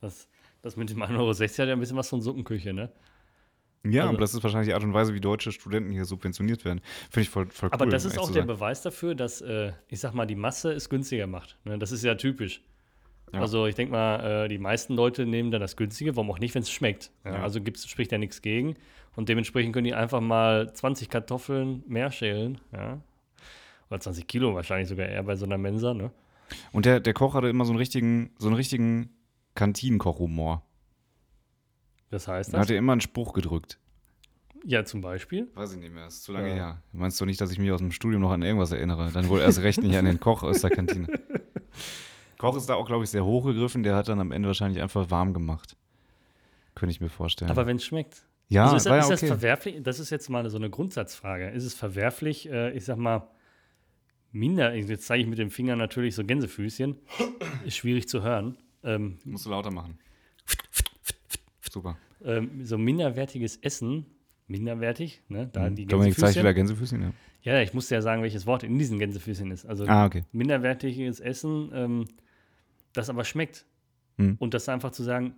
[0.02, 0.28] Das,
[0.62, 2.92] das mit dem 1,60 Euro hat ja ein bisschen was von Suppenküche, ne?
[3.86, 6.66] Ja, Also- aber das ist wahrscheinlich die Art und Weise, wie deutsche Studenten hier subventioniert
[6.66, 6.82] werden.
[7.10, 7.74] Finde ich voll, voll cool.
[7.74, 8.42] Aber das ist auch der.
[8.44, 11.58] Beweis dafür, dass, äh, ich sag mal, die Masse es günstiger macht.
[11.64, 11.78] Ne?
[11.80, 12.62] Das ist ja typisch.
[13.32, 13.42] Ja.
[13.42, 16.56] Also ich denke mal, äh, die meisten Leute nehmen da das Günstige, warum auch nicht,
[16.56, 17.12] wenn es schmeckt.
[17.24, 17.36] Ja?
[17.36, 17.44] Ja.
[17.44, 18.76] Also gibt's, spricht ja nichts gegen.
[19.16, 22.60] Und dementsprechend können die einfach mal 20 Kartoffeln mehr schälen.
[22.74, 23.00] Ja?
[23.90, 25.94] Oder 20 Kilo wahrscheinlich sogar eher bei so einer Mensa.
[25.94, 26.12] Ne?
[26.74, 29.10] Und der, der Koch hatte immer so einen richtigen, so einen richtigen
[29.56, 30.64] Kantinenkoch-Humor.
[32.10, 32.62] Das heißt Er das?
[32.62, 33.80] hatte immer einen Spruch gedrückt.
[34.66, 35.48] Ja, zum Beispiel.
[35.56, 36.54] Weiß ich nicht mehr, das ist zu lange Ja.
[36.56, 36.84] her.
[36.92, 39.10] Du meinst doch nicht, dass ich mich aus dem Studium noch an irgendwas erinnere?
[39.14, 41.08] Dann wohl erst recht nicht an den Koch aus der Kantine.
[42.38, 43.84] Koch ist da auch, glaube ich, sehr hochgegriffen.
[43.84, 45.76] Der hat dann am Ende wahrscheinlich einfach warm gemacht.
[46.76, 47.52] Könnte ich mir vorstellen.
[47.52, 48.24] Aber wenn es schmeckt.
[48.50, 49.30] ja, also ist, war das, ja ist okay.
[49.30, 49.84] das verwerflich?
[49.84, 51.50] Das ist jetzt mal so eine Grundsatzfrage.
[51.50, 53.30] Ist es verwerflich, äh, ich sag mal,
[54.32, 56.98] minder, jetzt zeige ich mit dem Finger natürlich so Gänsefüßchen,
[57.66, 59.98] ist schwierig zu hören, ähm, Musst du lauter machen.
[61.70, 61.98] Super.
[62.24, 64.06] ähm, so minderwertiges Essen
[64.48, 65.22] minderwertig.
[65.30, 65.48] Ne?
[65.52, 65.90] Da die Hm.
[65.90, 67.12] Dominik zeigt wieder Gänsefüßchen, ja.
[67.42, 69.66] Ja, ich musste ja sagen, welches Wort in diesen Gänsefüßchen ist.
[69.66, 70.24] Also Ah, okay.
[70.34, 72.06] minderwertiges Essen, ähm,
[72.94, 73.66] das aber schmeckt.
[74.18, 74.36] Hm.
[74.40, 75.36] Und das einfach zu sagen,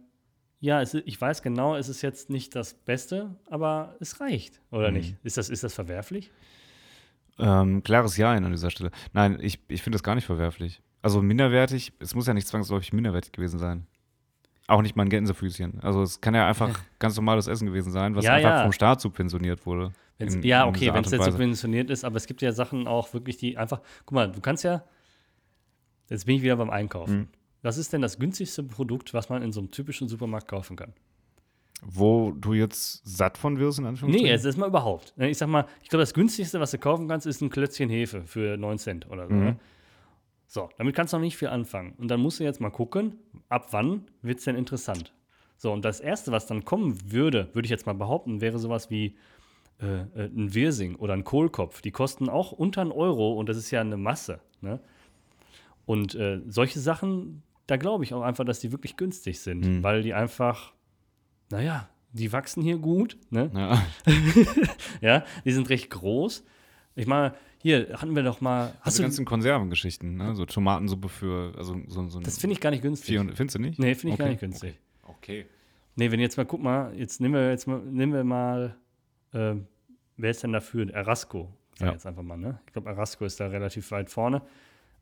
[0.59, 4.87] ja, es, ich weiß genau, es ist jetzt nicht das Beste, aber es reicht, oder
[4.87, 4.93] Hm.
[4.95, 5.15] nicht?
[5.23, 6.31] Ist das, ist das verwerflich?
[7.39, 8.91] Ähm, klares Ja an dieser Stelle.
[9.13, 10.81] Nein, ich, ich finde das gar nicht verwerflich.
[11.01, 13.87] Also minderwertig, es muss ja nicht zwangsläufig minderwertig gewesen sein.
[14.71, 15.81] Auch nicht mal ein Gänsefüßchen.
[15.81, 18.63] Also es kann ja einfach ganz normales Essen gewesen sein, was Ja, einfach ja.
[18.63, 19.91] vom Staat subventioniert wurde.
[20.17, 23.13] Wenn's, In- ja, okay, wenn es jetzt subventioniert ist, aber es gibt ja Sachen auch
[23.13, 24.83] wirklich, die einfach, guck mal, du kannst ja,
[26.09, 27.17] jetzt bin ich wieder beim Einkaufen.
[27.17, 27.27] Mhm.
[27.63, 30.93] Was ist denn das günstigste Produkt, was man in so einem typischen Supermarkt kaufen kann?
[31.83, 34.25] Wo du jetzt satt von wirst, in Anführungszeichen?
[34.25, 35.13] Nee, jetzt erstmal überhaupt.
[35.17, 38.21] Ich sag mal, ich glaube, das günstigste, was du kaufen kannst, ist ein Klötzchen Hefe
[38.25, 39.33] für 9 Cent oder so.
[39.33, 39.43] Mhm.
[39.43, 39.55] Ne?
[40.53, 41.93] So, damit kannst du noch nicht viel anfangen.
[41.97, 43.15] Und dann musst du jetzt mal gucken,
[43.47, 45.13] ab wann wird es denn interessant.
[45.55, 48.89] So, und das Erste, was dann kommen würde, würde ich jetzt mal behaupten, wäre sowas
[48.89, 49.15] wie
[49.81, 51.79] äh, äh, ein Wirsing oder ein Kohlkopf.
[51.81, 54.41] Die kosten auch unter einen Euro und das ist ja eine Masse.
[54.59, 54.81] Ne?
[55.85, 59.83] Und äh, solche Sachen, da glaube ich auch einfach, dass die wirklich günstig sind, Mhm.
[59.83, 60.73] weil die einfach,
[61.49, 63.15] naja, die wachsen hier gut.
[63.29, 63.49] Ne?
[63.53, 63.81] Ja.
[64.99, 66.43] Ja, die sind recht groß.
[66.95, 68.69] Ich meine, hier hatten wir doch mal.
[68.79, 70.35] Hast Also du, ganzen Konservengeschichten, ne?
[70.35, 73.09] So Tomatensuppe für, also so, so ein das finde ich gar nicht günstig.
[73.09, 73.79] 400 findest du nicht?
[73.79, 74.31] Nee, finde ich gar Okay.
[74.33, 74.79] nicht günstig.
[75.03, 75.45] Okay.
[75.95, 78.75] Nee, wenn jetzt mal, guck mal, jetzt nehmen wir jetzt mal, nehmen wir mal,
[79.33, 79.67] ähm,
[80.17, 80.89] wer ist denn dafür?
[80.93, 81.91] Erasco, sag ich Ja.
[81.93, 82.59] jetzt einfach mal, ne?
[82.65, 84.41] Ich glaube, Erasco ist da relativ weit vorne,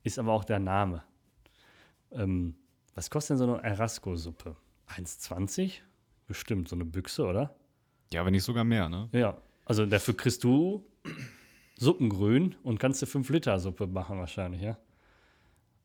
[0.04, 1.04] ist aber auch der Name.
[2.12, 2.56] Ähm,
[2.96, 4.56] was kostet denn so eine Erasco-Suppe?
[4.88, 5.82] 1,20?
[6.28, 7.56] Bestimmt, so eine Büchse, oder?
[8.12, 9.08] Ja, wenn nicht sogar mehr, ne?
[9.12, 10.84] Ja, also dafür kriegst du
[11.80, 14.78] Suppengrün und kannst du 5 Liter Suppe machen wahrscheinlich, ja?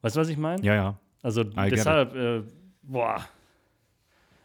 [0.02, 0.62] Weißt du, was ich meine?
[0.64, 0.98] Ja, ja.
[1.22, 2.42] Also get deshalb, äh,
[2.82, 3.24] boah.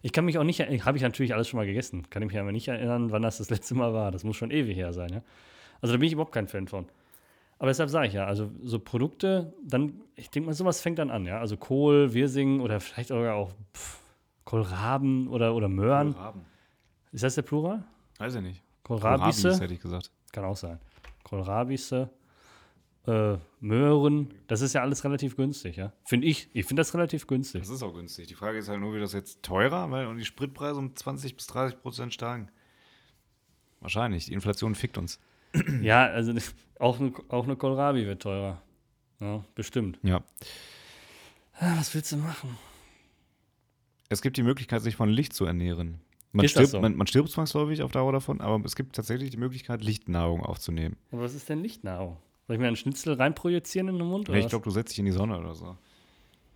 [0.01, 2.39] Ich kann mich auch nicht, habe ich natürlich alles schon mal gegessen, kann ich mich
[2.39, 4.11] aber nicht erinnern, wann das das letzte Mal war.
[4.11, 5.21] Das muss schon ewig her sein, ja?
[5.81, 6.85] Also da bin ich überhaupt kein Fan von.
[7.57, 11.09] Aber deshalb sage ich ja, also so Produkte, dann, ich denke mal, sowas fängt dann
[11.09, 11.39] an, ja?
[11.39, 13.99] Also Kohl, Wirsing oder vielleicht sogar auch pff,
[14.45, 16.15] Kohlraben oder, oder Möhren.
[17.11, 17.83] Ist das der Plural?
[18.19, 18.63] Weiß ich nicht.
[18.83, 19.41] Kohlrabisse?
[19.41, 20.11] Kohlrabis, hätte ich gesagt.
[20.31, 20.79] Kann auch sein.
[21.29, 22.09] Kohlrabisse,
[23.07, 25.93] äh, Möhren, das ist ja alles relativ günstig, ja.
[26.05, 26.49] Finde ich.
[26.53, 27.61] Ich finde das relativ günstig.
[27.61, 28.27] Das ist auch günstig.
[28.27, 31.35] Die Frage ist halt nur, wie das jetzt teurer, weil und die Spritpreise um 20
[31.35, 32.49] bis 30 Prozent steigen.
[33.79, 34.25] Wahrscheinlich.
[34.25, 35.19] Die Inflation fickt uns.
[35.81, 36.33] Ja, also
[36.79, 38.61] auch eine, auch eine Kohlrabi wird teurer.
[39.19, 39.99] Ja, bestimmt.
[40.03, 40.23] Ja.
[41.59, 42.57] Ah, Was willst du machen?
[44.09, 45.99] Es gibt die Möglichkeit, sich von Licht zu ernähren.
[46.31, 46.79] Man, Ist stirbt, so?
[46.79, 50.95] man, man stirbt zwangsläufig auf Dauer davon, aber es gibt tatsächlich die Möglichkeit, Lichtnahrung aufzunehmen.
[51.11, 52.17] Aber was ist denn Lichtnahrung?
[52.47, 54.27] Soll ich mir einen Schnitzel reinprojizieren in den Mund?
[54.27, 55.77] Ja, Oder ich glaube, du setzt dich in die Sonne oder so.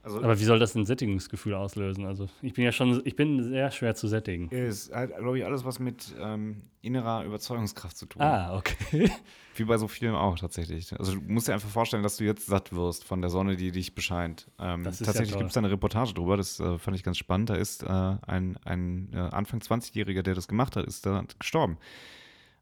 [0.03, 2.05] Also, Aber wie soll das ein Sättigungsgefühl auslösen?
[2.05, 4.49] Also ich bin ja schon, ich bin sehr schwer zu sättigen.
[4.49, 8.49] ist halt, glaube ich, alles, was mit ähm, innerer Überzeugungskraft zu tun hat.
[8.49, 9.09] Ah, okay.
[9.55, 10.91] Wie bei so vielen auch tatsächlich.
[10.99, 13.71] Also du musst dir einfach vorstellen, dass du jetzt satt wirst von der Sonne, die
[13.71, 14.51] dich bescheint.
[14.59, 15.39] Ähm, Das ist ja tatsächlich toll.
[15.43, 17.49] gibt es da eine Reportage drüber, das äh, fand ich ganz spannend.
[17.49, 21.77] Da ist äh, ein, ein äh, Anfang 20-Jähriger, der das gemacht hat, ist da gestorben.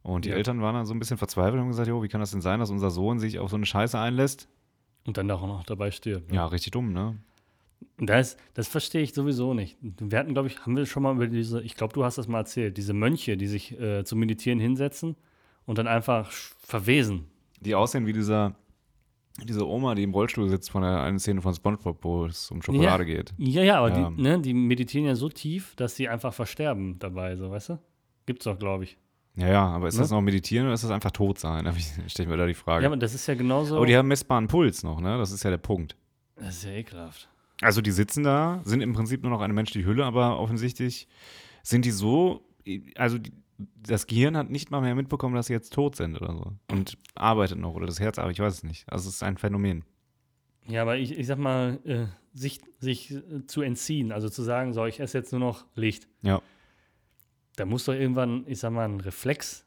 [0.04, 0.36] Und die Ja.
[0.36, 2.42] Eltern waren dann so ein bisschen verzweifelt und haben gesagt, jo, wie kann das denn
[2.42, 4.48] sein, dass unser Sohn sich auf so eine Scheiße einlässt?
[5.08, 6.30] Und dann auch noch dabei stirbt.
[6.30, 6.36] ne?
[6.36, 7.18] Ja, richtig dumm, ne?
[7.98, 9.78] Das, das verstehe ich sowieso nicht.
[9.82, 12.28] Wir hatten, glaube ich, haben wir schon mal über diese, ich glaube, du hast das
[12.28, 15.16] mal erzählt, diese Mönche, die sich äh, zum Meditieren hinsetzen
[15.66, 17.26] und dann einfach verwesen.
[17.60, 18.56] Die aussehen wie dieser,
[19.48, 22.62] diese Oma, die im Rollstuhl sitzt von der einen Szene von Spongebob, wo es um
[22.62, 23.34] Schokolade geht.
[23.38, 24.10] Ja, ja, aber Ja.
[24.10, 27.80] Die, ne, die meditieren ja so tief, dass sie einfach versterben dabei, so, weißt du?
[28.26, 28.98] Gibt's doch, glaube ich.
[29.36, 30.02] Ja, ja, aber ist Ne?
[30.02, 31.64] das noch meditieren oder ist das einfach tot sein?
[31.66, 32.84] Da stelle ich mir da die Frage.
[32.84, 33.78] Ja, aber das ist ja genauso.
[33.78, 35.18] aber die haben messbaren Puls noch, ne?
[35.18, 35.96] Das ist ja der Punkt.
[36.36, 37.30] das ist ja ekelhaft.
[37.62, 41.08] Also die sitzen da, sind im Prinzip nur noch eine menschliche Hülle, aber offensichtlich
[41.64, 42.44] sind die so,
[42.96, 46.34] also die, das Gehirn hat nicht mal mehr mitbekommen, dass sie jetzt tot sind oder
[46.34, 48.92] so und arbeitet noch oder das Herz, aber ich weiß es nicht.
[48.92, 49.84] Also es ist ein Phänomen.
[50.68, 54.74] Ja, aber ich, ich sag mal, äh, sich, sich äh, zu entziehen, also zu sagen,
[54.74, 56.08] so, ich esse jetzt nur noch Licht.
[56.22, 56.42] Ja.
[57.56, 59.66] Da muss doch irgendwann, ich sag mal, ein Reflex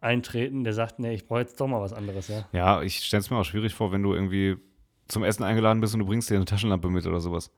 [0.00, 2.46] eintreten, der sagt, nee, ich brauche jetzt doch mal was anderes, ja.
[2.52, 4.56] Ja, ich stelle es mir auch schwierig vor, wenn du irgendwie
[5.08, 7.50] zum Essen eingeladen bist und du bringst dir eine Taschenlampe mit oder sowas.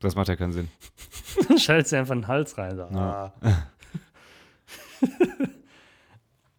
[0.00, 0.68] Das macht ja keinen Sinn.
[1.48, 2.76] Dann schaltest du einfach in den Hals rein.
[2.76, 2.82] So.
[2.82, 3.32] Ja.
[3.40, 3.66] Ah.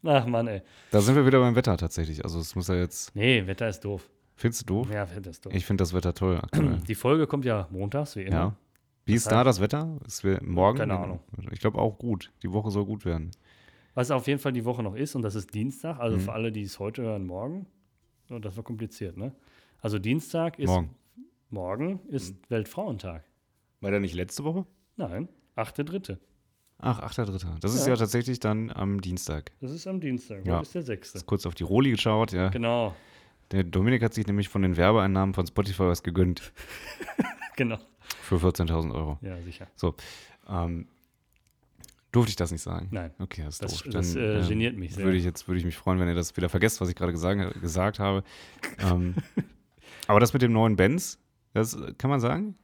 [0.04, 0.62] Ach Mann, ey.
[0.91, 2.23] Da sind wir wieder beim Wetter tatsächlich.
[2.23, 3.13] Also es muss ja jetzt.
[3.15, 4.08] Nee, Wetter ist doof.
[4.36, 4.89] Findest du doof?
[4.91, 5.54] Ja, Wetter ist doof.
[5.54, 6.78] Ich finde das Wetter toll aktuell.
[6.88, 8.36] Die Folge kommt ja montags, wie immer.
[8.36, 8.56] ja.
[9.06, 9.97] Wie ist Das da heißt- das Wetter?
[10.06, 10.78] Es wird morgen.
[10.80, 11.19] Keine Ahnung.
[11.52, 12.32] Ich glaube auch gut.
[12.43, 13.32] Die Woche soll gut werden.
[13.95, 16.21] Was auf jeden Fall die Woche noch ist, und das ist Dienstag, also Mhm.
[16.21, 17.65] für alle, die es heute hören, morgen.
[18.30, 19.34] Das war kompliziert, ne?
[19.81, 20.67] Also Dienstag ist.
[20.67, 20.95] Morgen.
[21.49, 22.39] Morgen ist Mhm.
[22.49, 23.23] Weltfrauentag.
[23.81, 24.65] War der nicht letzte Woche?
[24.97, 26.17] Nein, 8.3.
[26.79, 27.59] Ach, 8.3.
[27.59, 27.93] Das ist Ja.
[27.93, 29.51] ja tatsächlich dann am Dienstag.
[29.61, 30.45] Das ist am Dienstag.
[30.45, 30.59] Ja.
[30.61, 31.25] Ist der 6.
[31.25, 32.49] Kurz auf die Roli geschaut, ja.
[32.49, 32.95] Genau,
[33.51, 36.51] Der Dominik hat sich nämlich von den Werbeeinnahmen von Spotify was gegönnt.
[37.55, 37.77] genau.
[38.21, 39.17] Für 14.000 Euro.
[39.21, 39.67] Ja, sicher.
[40.49, 40.87] Ähm,
[42.11, 42.89] durfte ich das nicht sagen?
[42.91, 43.11] Nein.
[43.19, 43.93] Okay, das ist Das, doof.
[43.93, 45.05] das Dann, äh, ähm, geniert mich sehr.
[45.05, 47.13] Würde ich jetzt würde ich mich freuen, wenn ihr das wieder vergesst, was ich gerade
[47.13, 48.23] gesagt, gesagt habe.
[48.79, 49.15] ähm,
[50.07, 51.19] aber das mit dem neuen Benz,
[51.53, 52.55] das kann man sagen?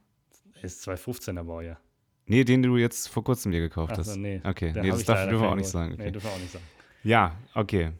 [0.62, 1.78] ist 215er Baujahr.
[2.26, 4.14] Nee, den du jetzt vor kurzem dir gekauft Ach hast.
[4.14, 4.40] so, nee.
[4.44, 5.90] Okay, Da nee, das ich darf, dürfen wir auch nicht sagen.
[5.96, 6.10] Nee, Okay.
[6.12, 6.64] dürfen wir auch nicht sagen.
[7.02, 7.92] Ja, okay.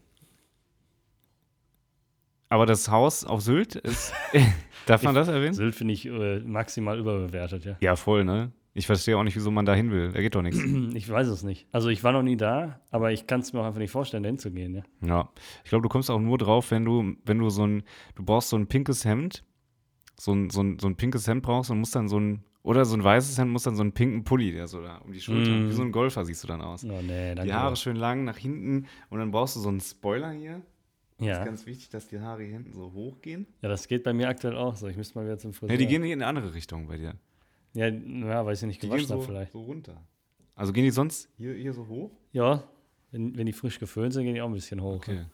[2.48, 4.12] Aber das Haus auf Sylt ist.
[4.86, 5.54] darf man das erwähnen?
[5.54, 7.76] Sylt finde ich äh, maximal überbewertet, ja.
[7.80, 8.52] Ja, voll, ne?
[8.76, 10.10] Ich verstehe auch nicht, wieso man da hin will.
[10.10, 10.60] Da geht doch nichts.
[10.94, 11.66] Ich weiß es nicht.
[11.72, 14.22] Also ich war noch nie da, aber ich kann es mir auch einfach nicht vorstellen,
[14.24, 14.82] da hinzugehen, ja.
[15.06, 15.28] Ja.
[15.62, 17.84] Ich glaube, du kommst auch nur drauf, wenn du, wenn du so ein,
[18.16, 19.44] du brauchst so ein pinkes Hemd,
[20.18, 22.84] so ein, so ein, so ein pinkes Hemd brauchst und musst dann so ein, oder
[22.84, 25.20] so ein weißes Hemd, musst dann so einen pinken Pulli, der so da um die
[25.20, 25.68] Schulter, Mm.
[25.68, 26.84] wie so ein Golfer siehst du dann aus.
[26.84, 27.34] Oh nee.
[27.34, 30.62] Die Haare schön lang nach hinten und dann brauchst du so einen Spoiler hier.
[31.18, 31.38] Das ja.
[31.40, 33.46] ist ganz wichtig, dass die Haare hier hinten so hoch gehen.
[33.62, 34.88] ja, das geht bei mir aktuell auch so.
[34.88, 35.72] Ich müsste mal wieder zum Friseur.
[35.72, 37.14] Ne, die gehen in eine andere Richtung bei dir.
[37.74, 39.52] Ja, ja weil ich sie nicht gewaschen so, habe vielleicht.
[39.52, 40.00] so runter.
[40.54, 42.10] Also gehen die sonst hier, hier so hoch?
[42.32, 42.62] Ja,
[43.10, 44.96] wenn, wenn die frisch geföhnt sind, gehen die auch ein bisschen hoch.
[44.96, 45.24] Okay.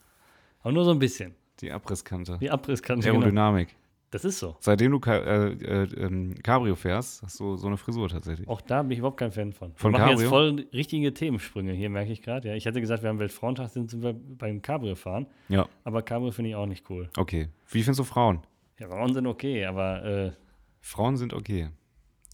[0.61, 1.35] Aber nur so ein bisschen.
[1.61, 2.39] Die Abrisskante.
[2.41, 3.07] Die Abrisskante.
[3.07, 3.21] Genau.
[3.21, 3.77] Aerodynamik.
[4.11, 4.57] Das ist so.
[4.59, 8.49] Seitdem du Ka äh, äh, ähm, Cabrio fährst, hast du so eine Frisur tatsächlich.
[8.49, 9.73] Auch da bin ich überhaupt kein Fan von.
[9.77, 10.31] Von wir machen jetzt Cabrio?
[10.31, 12.49] voll richtige Themensprünge hier, merke ich gerade.
[12.49, 15.27] Ja, ich hatte gesagt, wir haben Weltfrauentag, sind wir beim Cabrio fahren.
[15.49, 17.09] Ja, Aber Cabrio finde ich auch nicht cool.
[17.17, 17.49] okay.
[17.69, 18.41] Wie findest du Frauen?
[18.81, 20.33] Ja, Frauen sind okay, aber äh,
[20.81, 21.69] Frauen sind okay.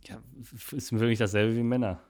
[0.08, 0.22] Ja,
[0.72, 2.00] ist wirklich dasselbe wie Männer.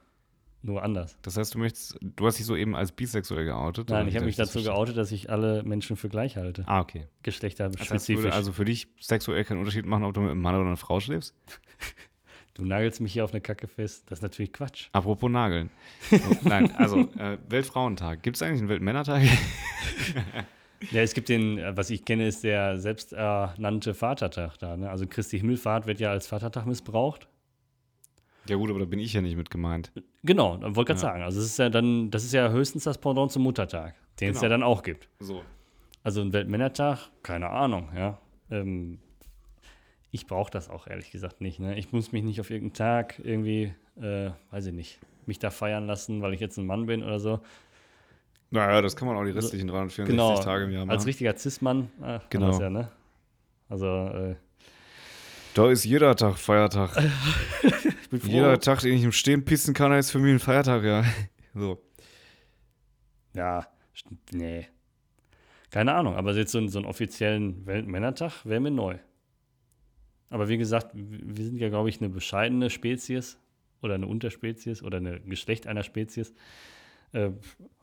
[0.63, 1.17] Nur anders.
[1.23, 3.89] Das heißt, du möchtest, du hast dich soeben als bisexuell geoutet?
[3.89, 6.65] Nein, ich habe mich dazu geoutet, dass ich alle Menschen für gleich halte.
[6.67, 7.07] Ah, okay.
[7.23, 10.57] Das heißt, würde also für dich sexuell keinen Unterschied machen, ob du mit einem Mann
[10.57, 11.35] oder einer Frau schläfst?
[12.55, 14.11] du nagelst mich hier auf eine Kacke fest.
[14.11, 14.89] Das ist natürlich Quatsch.
[14.93, 15.71] Apropos Nageln.
[16.11, 18.25] So, nein, also äh, Weltfrauentag.
[18.25, 19.23] Gibt es eigentlich einen Weltmännertag?
[20.91, 24.77] Ja, es gibt den, äh, was ich kenne, ist der selbsternannte Vatertag da.
[24.77, 24.91] Ne?
[24.91, 27.29] Also Christi Himmelfahrt wird ja als Vatertag missbraucht.
[28.49, 29.93] Ja gut, aber da bin ich ja nicht mit gemeint.
[30.23, 30.97] Genau, wollte gerade Ja.
[30.99, 31.23] sagen.
[31.23, 34.35] Also es ist ja dann, das ist ja höchstens das Pendant zum Muttertag, den es
[34.37, 34.43] Genau.
[34.45, 35.09] ja dann auch gibt.
[35.21, 35.43] So.
[36.03, 38.19] Also ein Weltmännertag, keine Ahnung, ja.
[38.51, 38.99] Ähm,
[40.13, 41.59] ich brauche das auch ehrlich gesagt nicht.
[41.61, 41.77] Ne?
[41.79, 45.87] Ich muss mich nicht auf irgendeinen Tag irgendwie, äh, weiß ich nicht, mich da feiern
[45.87, 47.41] lassen, weil ich jetzt ein Mann bin oder so.
[48.51, 50.97] Naja, das kann man auch die restlichen 364 Genau, Tage im Jahr machen.
[50.97, 52.47] als richtiger Cis-Mann, äh, Genau.
[52.47, 52.89] das ja, ne?
[53.69, 54.37] Also, äh,
[55.55, 56.91] da ist jeder Tag Feiertag.
[58.21, 58.37] bin froh.
[58.37, 61.05] Jeder Tag, den ich im Stehen pissen kann, ist für mich ein Feiertag, ja.
[61.55, 61.83] So.
[63.35, 63.67] Ja,
[64.33, 64.67] nee.
[65.71, 68.99] Keine Ahnung, aber jetzt so, einen- so einen offiziellen Weltmännertag wäre mir neu.
[70.31, 73.39] Aber wie gesagt, wir sind ja, glaube ich, eine bescheidene Spezies
[73.83, 76.35] oder eine Unterspezies oder eine Geschlecht einer Spezies.
[77.13, 77.31] Äh,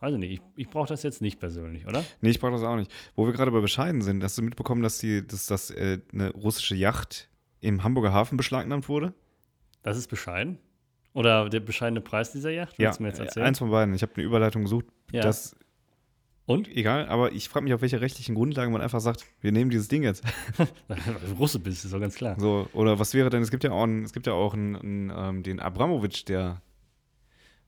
[0.01, 2.03] weiß ich nicht, ich, ich brauche das jetzt nicht persönlich, oder?
[2.21, 2.91] Nee, ich brauche das auch nicht.
[3.15, 6.31] Wo wir gerade bei bescheiden sind, hast du mitbekommen, dass, die, dass das äh, eine
[6.31, 7.29] russische Yacht
[7.61, 9.13] im Hamburger Hafen beschlagnahmt wurde?
[9.83, 10.57] Das ist bescheiden.
[11.13, 12.77] Oder der bescheidene Preis dieser Yacht?
[12.79, 13.45] Du mir jetzt äh, erzählen?
[13.45, 13.93] eins von beiden.
[13.93, 14.85] Ich habe eine Überleitung gesucht.
[15.11, 15.21] Ja.
[15.21, 15.55] Das,
[16.47, 16.67] Und?
[16.69, 19.87] egal, aber ich frage mich, auf welche rechtlichen Grundlagen man einfach sagt, wir nehmen dieses
[19.89, 20.23] Ding jetzt.
[20.87, 22.35] Weil du Russe bist, ist doch ganz klar.
[22.39, 24.75] So, oder was wäre denn, es gibt ja auch, einen, es gibt ja auch einen,
[24.75, 26.61] einen, ähm, den Abramowitsch, der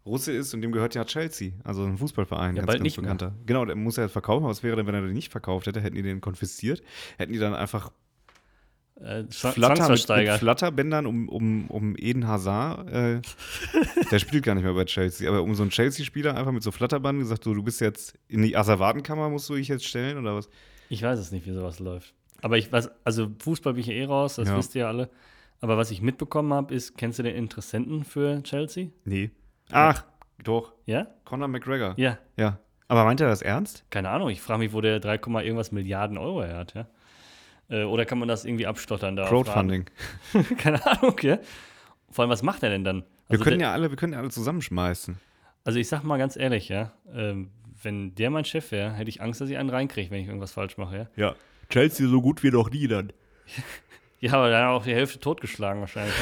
[0.08, 2.97] Russe ist und dem gehört ja Chelsea, also ein Fußballverein, Ja, ganz, bald ganz nicht
[2.97, 3.04] mehr.
[3.13, 3.36] bekannter.
[3.45, 5.67] Genau, der muss er jetzt verkaufen, aber was wäre denn, wenn er den nicht verkauft
[5.67, 5.82] hätte?
[5.82, 6.82] Hätten die den konfisziert?
[7.17, 7.91] Hätten die dann einfach
[9.02, 10.30] Äh, Flatter mit, mit.
[10.40, 13.22] Flatterbändern um, um, um Eden Hazard, äh,
[14.12, 16.72] der spielt gar nicht mehr bei Chelsea, aber um so einen Chelsea-Spieler einfach mit so
[16.72, 20.36] Flatterbanden gesagt, so, du bist jetzt in die Asservatenkammer, musst du dich jetzt stellen oder
[20.36, 20.50] was?
[20.88, 22.14] Ich weiß es nicht, wie sowas läuft.
[22.42, 24.58] Aber ich weiß, also Fußball bin ich ja eh raus, das Ja.
[24.58, 25.10] wisst ihr ja alle.
[25.60, 28.88] Aber was ich mitbekommen habe, ist, kennst du den Interessenten für Chelsea?
[29.04, 29.32] Nee.
[29.72, 30.06] Ach,
[30.44, 31.08] doch, Ja?
[31.26, 31.96] Conor McGregor.
[31.98, 32.18] Ja.
[32.38, 32.60] Ja.
[32.88, 33.84] Aber meint er das ernst?
[33.90, 36.88] Keine Ahnung, ich frage mich, wo der 3, Komma irgendwas Milliarden Euro her hat, ja?
[37.69, 39.28] Äh, oder kann man das irgendwie abstottern da?
[39.28, 39.86] Crowdfunding.
[40.58, 41.39] Keine Ahnung, ja?
[42.12, 43.01] Vor allem, was macht er denn dann?
[43.28, 45.17] Wir Also können der, ja alle, wir können ja alle zusammenschmeißen.
[45.63, 47.49] Also ich sag mal ganz ehrlich, ja, ähm,
[47.82, 50.51] wenn der mein Chef wäre, hätte ich Angst, dass ich einen reinkriege, wenn ich irgendwas
[50.51, 51.08] falsch mache, ja?
[51.15, 51.36] Ja.
[51.69, 53.12] Chelsea so gut wie noch nie dann.
[54.21, 56.15] Ja, aber dann auch die Hälfte totgeschlagen wahrscheinlich.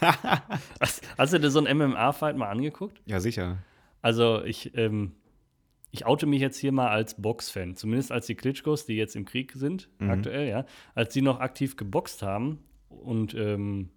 [0.80, 3.00] hast, hast du dir so einen MMA-Fight mal angeguckt?
[3.06, 3.58] Ja, sicher.
[4.02, 5.12] Also ich, ähm,
[5.90, 7.76] ich oute mich jetzt hier mal als Boxfan.
[7.76, 10.10] Zumindest als die Klitschkos, die jetzt im Krieg sind, Mhm.
[10.10, 13.90] aktuell, ja, als die noch aktiv geboxt haben und ähm,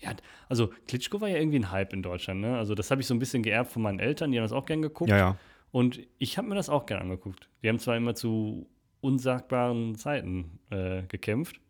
[0.00, 0.12] ja,
[0.48, 2.56] also Klitschko war ja irgendwie ein Hype in Deutschland, ne?
[2.56, 4.64] Also das habe ich so ein bisschen geerbt von meinen Eltern, die haben das auch
[4.66, 5.10] gern geguckt.
[5.10, 5.36] Ja, ja.
[5.72, 7.48] Und ich habe mir das auch gern angeguckt.
[7.62, 8.68] Die haben zwar immer zu
[9.00, 11.60] unsagbaren Zeiten äh, gekämpft,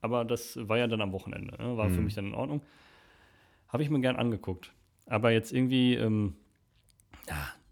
[0.00, 1.56] aber das war ja dann am Wochenende.
[1.62, 1.76] Ne?
[1.76, 2.04] War für Mhm.
[2.04, 2.62] mich dann in Ordnung.
[3.68, 4.72] Habe ich mir gern angeguckt.
[5.06, 6.34] Aber jetzt irgendwie, ähm,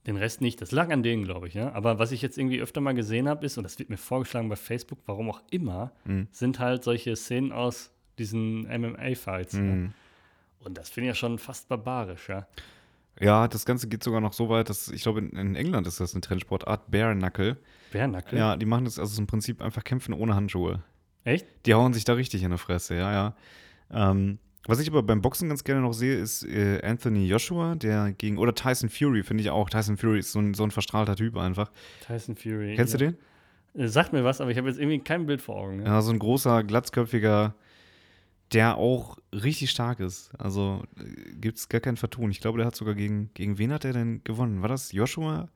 [0.07, 0.61] Den Rest nicht.
[0.63, 1.55] Das lag an denen, glaube ich.
[1.55, 1.73] Ja?
[1.73, 4.49] Aber was ich jetzt irgendwie öfter mal gesehen habe, ist, und das wird mir vorgeschlagen
[4.49, 6.29] bei Facebook, warum auch immer, Mhm.
[6.31, 9.55] sind halt solche Szenen aus diesen MMA-Fights.
[9.55, 9.61] Ja?
[9.61, 9.93] Mhm.
[10.61, 12.47] Und das finde ich ja schon fast barbarisch, ja.
[13.19, 16.01] Ja, das Ganze geht sogar noch so weit, dass ich glaube, in, in England ist
[16.01, 17.57] das eine Trendsportart, Bare Knuckle.
[17.91, 18.39] Bärnackel?
[18.39, 20.83] Ja, die machen das also im Prinzip einfach kämpfen ohne Handschuhe.
[21.25, 21.47] Echt?
[21.65, 23.37] Die hauen sich da richtig in die Fresse, ja, ja.
[23.91, 28.13] Ähm, was ich aber beim Boxen ganz gerne noch sehe, ist äh, Anthony Joshua, der
[28.13, 29.71] gegen, oder Tyson Fury, finde ich auch.
[29.71, 31.71] Tyson Fury ist so ein, so ein verstrahlter Typ einfach.
[32.07, 32.75] Tyson Fury.
[32.77, 32.99] Kennst ja.
[32.99, 33.05] du
[33.75, 33.81] den?
[33.83, 35.81] Äh, Sagt mir was, aber ich habe jetzt irgendwie kein Bild vor Augen.
[35.81, 35.87] Ja?
[35.87, 37.55] Ja, so ein großer, glatzköpfiger,
[38.53, 40.31] der auch richtig stark ist.
[40.39, 40.83] Also
[41.41, 42.31] gibt es gar kein Vertun.
[42.31, 44.63] Ich glaube, der hat sogar gegen, gegen wen hat er denn gewonnen?
[44.63, 45.49] War das Joshua?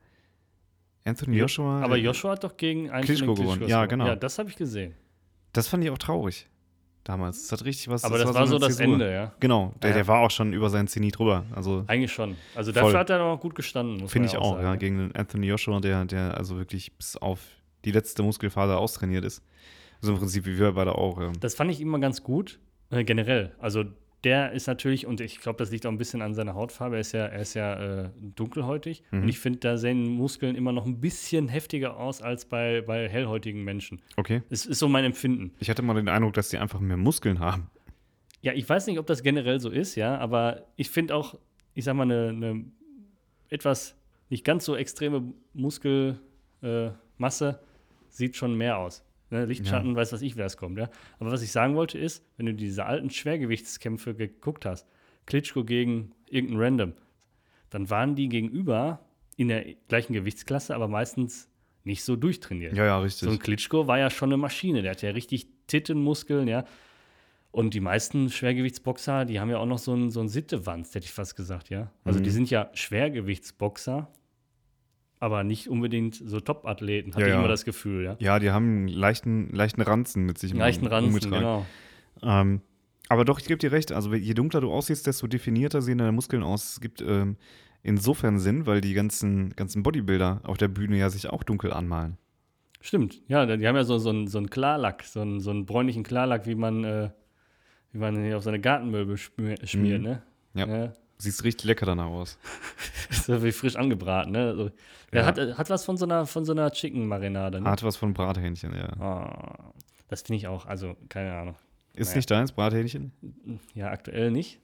[1.03, 1.81] Anthony Jo- Joshua?
[1.81, 3.61] Aber Joshua hat doch gegen einen Klitschko den gewonnen.
[3.67, 3.89] Ja, gewonnen.
[3.89, 4.07] genau.
[4.07, 4.93] Ja, das habe ich gesehen.
[5.53, 6.47] Das fand ich auch traurig.
[7.03, 7.47] Damals.
[7.47, 8.03] Das hat richtig was.
[8.03, 8.93] Aber das, war so eine das Zäsur.
[8.93, 9.33] Ende, ja.
[9.39, 9.95] Genau, der, Ja.
[9.97, 11.45] der war auch schon über seinen Zenit drüber.
[11.55, 12.37] Also Eigentlich schon.
[12.55, 12.83] Also Voll.
[12.83, 14.07] dafür hat er noch gut gestanden.
[14.07, 17.39] finde ich auch, sagen, ja, gegen den Anthony Joshua, der, der also wirklich bis auf
[17.85, 19.43] die letzte Muskelfaser austrainiert ist.
[20.01, 21.19] Also im Prinzip wie wir beide auch.
[21.19, 21.31] Ja.
[21.39, 22.59] Das fand ich immer ganz gut,
[22.91, 23.55] äh, generell.
[23.59, 23.83] Also
[24.23, 27.01] der ist natürlich, und ich glaube, das liegt auch ein bisschen an seiner Hautfarbe, er
[27.01, 29.03] ist ja, er ist ja äh, dunkelhäutig.
[29.11, 29.23] Mhm.
[29.23, 33.09] Und ich finde, da sehen Muskeln immer noch ein bisschen heftiger aus als bei, bei
[33.09, 34.01] hellhäutigen Menschen.
[34.17, 34.43] Okay.
[34.49, 35.53] Es ist so mein Empfinden.
[35.59, 37.69] Ich hatte mal den Eindruck, dass die einfach mehr Muskeln haben.
[38.41, 41.37] Ja, ich weiß nicht, ob das generell so ist, ja, aber ich finde auch,
[41.73, 42.65] ich sag mal, eine, eine
[43.49, 43.95] etwas
[44.29, 46.19] nicht ganz so extreme Muskelmasse
[46.61, 47.55] äh,
[48.09, 49.03] sieht schon mehr aus.
[49.31, 49.45] Ne?
[49.45, 50.89] Lichtschatten, weiß was ich, wer es kommt, ja.
[51.19, 54.87] Aber was ich sagen wollte ist, wenn du diese alten Schwergewichtskämpfe geguckt hast,
[55.25, 56.93] Klitschko gegen irgendeinen Random,
[57.69, 58.99] dann waren die gegenüber
[59.37, 61.47] in der gleichen Gewichtsklasse, aber meistens
[61.83, 62.75] nicht so durchtrainiert.
[62.75, 63.27] Ja, ja, richtig.
[63.27, 64.81] So ein Klitschko war ja schon eine Maschine.
[64.81, 66.65] Der hat ja richtig Tittenmuskeln, ja.
[67.51, 71.05] Und die meisten Schwergewichtsboxer, die haben ja auch noch so einen, so einen Sittewanz, hätte
[71.05, 71.91] ich fast gesagt, ja.
[72.03, 72.23] Also Mhm.
[72.23, 74.11] die sind ja Schwergewichtsboxer,
[75.21, 77.39] aber nicht unbedingt so Top-Athleten, hatte Ja, ich ja.
[77.39, 78.15] immer das Gefühl, ja.
[78.19, 81.39] ja, die haben einen leichten, leichten Ranzen mit sich Leichten Ranzen, umgetragen.
[81.39, 81.65] genau.
[82.23, 82.61] Ähm,
[83.07, 83.91] aber doch, ich gebe dir recht.
[83.91, 86.73] Also je dunkler du aussiehst, desto definierter sehen deine Muskeln aus.
[86.73, 87.37] Es gibt ähm,
[87.83, 92.17] insofern Sinn, weil die ganzen, ganzen Bodybuilder auf der Bühne ja sich auch dunkel anmalen.
[92.79, 95.67] Stimmt, ja, die haben ja so, so, einen, so einen Klarlack, so einen, so einen
[95.67, 97.09] bräunlichen Klarlack, wie man, äh,
[97.91, 100.07] wie man hier auf seine Gartenmöbel schmier, schmiert, Mhm.
[100.07, 100.21] ne?
[100.55, 100.93] Ja.
[101.21, 102.39] Siehst richtig lecker danach aus.
[103.11, 104.55] so wie frisch angebraten, ne?
[104.55, 104.71] So,
[105.13, 105.25] ja.
[105.25, 107.69] Hat, hat was von so einer, von so einer Chicken-Marinade, ne?
[107.69, 108.87] Hat was von Brathähnchen, ja.
[108.99, 109.71] Ah,
[110.07, 111.55] das finde ich auch, also keine Ahnung.
[111.93, 112.17] Ist Naja.
[112.17, 113.11] nicht deins, Brathähnchen?
[113.75, 114.59] Ja, aktuell nicht.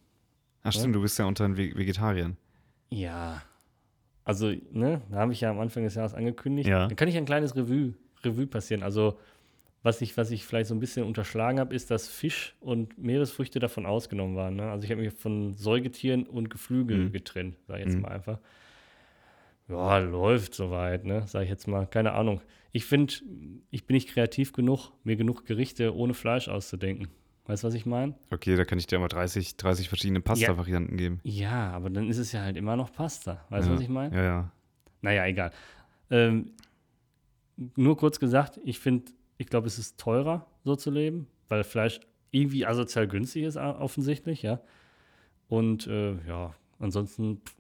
[0.63, 2.37] Ach stimmt, du bist ja unter den Ve- Vegetariern.
[2.89, 3.41] Ja.
[4.23, 6.67] Also, ne, da habe ich ja am Anfang des Jahres angekündigt.
[6.67, 6.87] Ja.
[6.87, 7.93] Da kann ich ein kleines Revue,
[8.23, 8.81] Revue passieren.
[8.81, 9.19] Also,
[9.88, 13.60] was ich, was ich vielleicht so ein bisschen unterschlagen habe, ist, dass Fisch und Meeresfrüchte
[13.60, 14.58] davon ausgenommen waren.
[14.58, 14.69] Ne?
[14.69, 17.12] Also ich habe mich von Säugetieren und Geflügel Mhm.
[17.13, 18.02] getrennt, sage ich jetzt Mhm.
[18.02, 18.39] mal einfach.
[19.69, 21.26] Ja, läuft soweit, ne?
[21.28, 21.88] Sage ich jetzt mal.
[21.88, 22.41] Keine Ahnung.
[22.73, 23.13] Ich finde,
[23.71, 27.08] ich bin nicht kreativ genug, mir genug Gerichte ohne Fleisch auszudenken.
[27.45, 28.13] Weißt du, was ich meine?
[28.30, 31.21] Okay, da kann ich dir mal 30, 30 verschiedene Pasta-Varianten geben.
[31.23, 33.45] Ja, aber dann ist es ja halt immer noch Pasta.
[33.50, 33.76] Weißt du, ja.
[33.78, 34.13] was ich meine?
[34.15, 34.52] Ja, ja.
[35.02, 35.52] Naja, egal.
[36.12, 36.52] Ähm,
[37.76, 42.00] nur kurz gesagt, ich finde, ich glaube, es ist teurer, so zu leben, weil Fleisch
[42.32, 44.62] irgendwie asozial günstig ist, offensichtlich, ja.
[45.47, 47.56] Und äh, ja, ansonsten pff,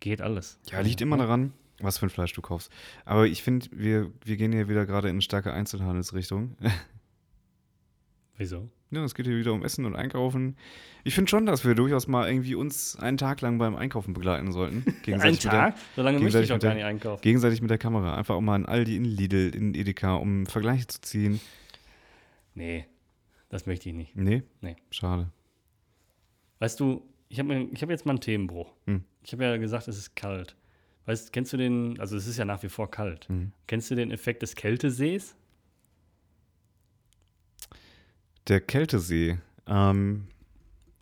[0.00, 0.58] geht alles.
[0.70, 2.72] Ja, liegt immer daran, was für ein Fleisch du kaufst.
[3.04, 6.56] Aber ich finde, wir, wir gehen hier wieder gerade in eine starke Einzelhandelsrichtung.
[8.36, 8.68] Wieso?
[8.90, 10.56] Ja, es geht hier wieder um Essen und Einkaufen.
[11.02, 14.52] Ich finde schon, dass wir durchaus mal irgendwie uns einen Tag lang beim Einkaufen begleiten
[14.52, 14.84] sollten.
[14.86, 15.74] Ein Gegenseitig, mit Tag?
[15.96, 17.20] So lange möchte ich mit gar der- nicht einkaufen.
[17.22, 18.16] der, gegenseitig mit der Kamera.
[18.16, 21.40] Einfach auch mal in Aldi, in Lidl, in Edeka, um Vergleiche zu ziehen.
[22.54, 22.86] Nee,
[23.48, 24.16] das möchte ich nicht.
[24.16, 24.42] Nee?
[24.60, 24.76] Nee.
[24.90, 25.30] Schade.
[26.60, 28.72] Weißt du, ich habe hab jetzt mal einen Themenbruch.
[28.86, 29.02] Hm.
[29.24, 30.56] Ich habe ja gesagt, es ist kalt.
[31.06, 33.28] Weißt, kennst du den, also es ist ja nach wie vor kalt.
[33.28, 33.52] Mhm.
[33.66, 35.36] Kennst du den Effekt des Kältesees?
[38.48, 39.38] Der Kältesee.
[39.66, 40.26] Ähm,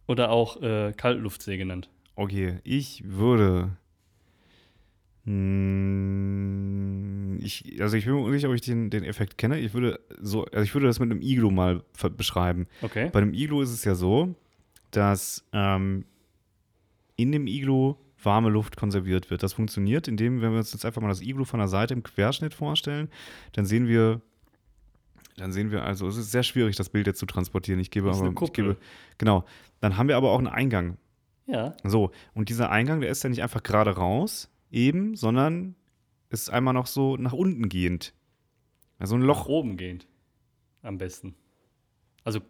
[0.07, 1.89] Oder auch äh, Kaltluftsee genannt.
[2.17, 3.77] okay, ich würde.
[5.25, 9.59] Hm, ich, also ich bin mir unsicher, ob ich den, den Effekt kenne.
[9.59, 11.83] Ich würde so, also ich würde das mit einem Iglu mal
[12.17, 12.67] beschreiben.
[12.83, 13.11] Okay.
[13.13, 14.35] Bei einem Iglu ist es ja so,
[14.91, 16.05] dass ähm,
[17.17, 19.43] in dem Iglu warme Luft konserviert wird.
[19.43, 22.03] Das funktioniert, indem, wenn wir uns jetzt einfach mal das Iglu von der Seite im
[22.03, 23.09] Querschnitt vorstellen,
[23.53, 24.21] dann sehen wir,
[25.37, 27.80] dann sehen wir also, es ist sehr schwierig, das Bild jetzt zu transportieren.
[27.80, 28.64] Ich gebe Das ist aber, eine ich Kuppel.
[28.74, 28.76] gebe,
[29.18, 29.45] genau.
[29.80, 30.97] Dann haben wir aber auch einen Eingang.
[31.47, 31.74] Ja.
[31.85, 35.74] So, und dieser Eingang, der ist ja nicht einfach gerade raus, eben, sondern
[36.30, 38.14] ist einmal noch so nach unten gehend.
[38.99, 39.47] Also ein Nach Loch.
[39.47, 40.07] oben gehend.
[40.82, 41.35] Am besten.
[42.24, 42.41] Also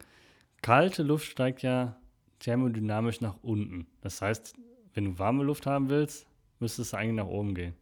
[0.63, 1.97] kalte Luft steigt ja
[2.39, 3.87] thermodynamisch nach unten.
[4.01, 4.55] Das heißt,
[4.93, 6.27] wenn du warme Luft haben willst,
[6.61, 7.75] müsste es eigentlich nach oben gehen.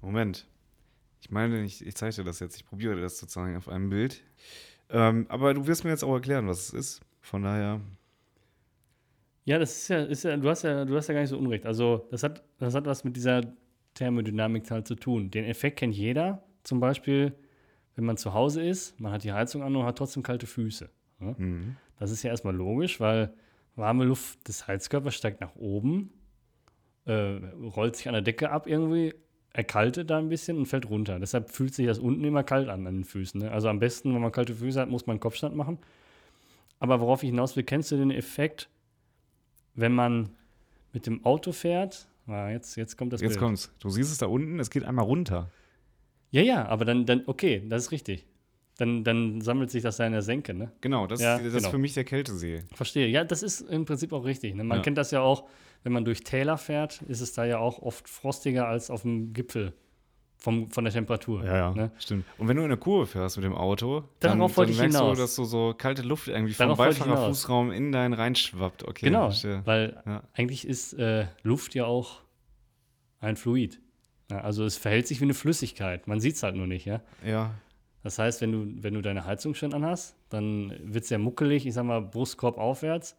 [0.00, 0.46] Moment.
[1.22, 2.56] Ich meine, ich, ich zeige dir das jetzt.
[2.56, 4.24] Ich probiere das zu zeigen auf einem Bild.
[4.90, 7.00] Ähm, aber du wirst mir jetzt auch erklären, was es ist.
[7.20, 7.80] Von daher.
[9.44, 11.38] Ja, das ist ja, ist ja, du hast ja, du hast ja gar nicht so
[11.38, 11.64] unrecht.
[11.64, 13.40] Also, das hat, das hat was mit dieser
[13.94, 15.30] Thermodynamik halt zu tun.
[15.30, 16.42] Den Effekt kennt jeder.
[16.64, 17.32] Zum Beispiel,
[17.94, 20.90] wenn man zu Hause ist, man hat die Heizung an und hat trotzdem kalte Füße.
[21.20, 21.36] Ne?
[21.38, 21.76] Mhm.
[22.00, 23.32] Das ist ja erstmal logisch, weil
[23.76, 26.12] warme Luft des Heizkörpers steigt nach oben,
[27.04, 27.38] äh,
[27.76, 29.14] rollt sich an der Decke ab irgendwie,
[29.54, 31.18] erkaltet da ein bisschen und fällt runter.
[31.18, 33.40] Deshalb fühlt sich das unten immer kalt an an den Füßen.
[33.42, 33.50] Ne?
[33.50, 35.78] Also am besten, wenn man kalte Füße hat, muss man einen Kopfstand machen.
[36.80, 38.68] Aber worauf ich hinaus will, kennst du den Effekt,
[39.74, 40.30] wenn man
[40.92, 42.08] mit dem Auto fährt?
[42.26, 43.40] Ah, jetzt, jetzt kommt das Jetzt Bild.
[43.40, 43.72] kommt's.
[43.78, 45.50] Du siehst es da unten, es geht einmal runter.
[46.30, 48.26] Ja, ja, aber dann, dann, okay, das ist richtig.
[48.78, 50.72] Dann, dann sammelt sich das da in der Senke, ne?
[50.80, 51.70] Genau, das, Ja, das ist genau.
[51.70, 52.62] für mich der Kältesee.
[52.74, 53.06] Verstehe.
[53.08, 54.54] Ja, das ist im Prinzip auch richtig.
[54.54, 54.64] Ne?
[54.64, 54.82] Man Ja.
[54.82, 55.46] kennt das ja auch,
[55.82, 59.32] wenn man durch Täler fährt, ist es da ja auch oft frostiger als auf dem
[59.32, 59.72] Gipfel
[60.36, 61.42] vom, von der Temperatur.
[61.42, 61.90] Ne?
[61.98, 62.24] Stimmt.
[62.38, 65.16] Und wenn du in eine Kurve fährst mit dem Auto, dann, Darauf dann merkst hinaus.
[65.16, 66.76] du, dass so, so kalte Luft irgendwie vom.
[66.76, 68.82] Beifahrerfußraum in deinen reinschwappt.
[68.88, 69.62] Okay, Genau, verstehe.
[69.64, 70.22] weil Ja.
[70.34, 72.20] eigentlich ist äh, Luft ja auch
[73.20, 73.80] ein Fluid.
[74.30, 76.08] Ja, also es verhält sich wie eine Flüssigkeit.
[76.08, 77.00] Man sieht es halt nur nicht, ja.
[77.24, 77.52] Ja,
[78.02, 81.66] Das heißt, wenn du, wenn du deine Heizung schön anhast, dann wird es ja muckelig,
[81.66, 83.16] ich sag mal, Brustkorb aufwärts.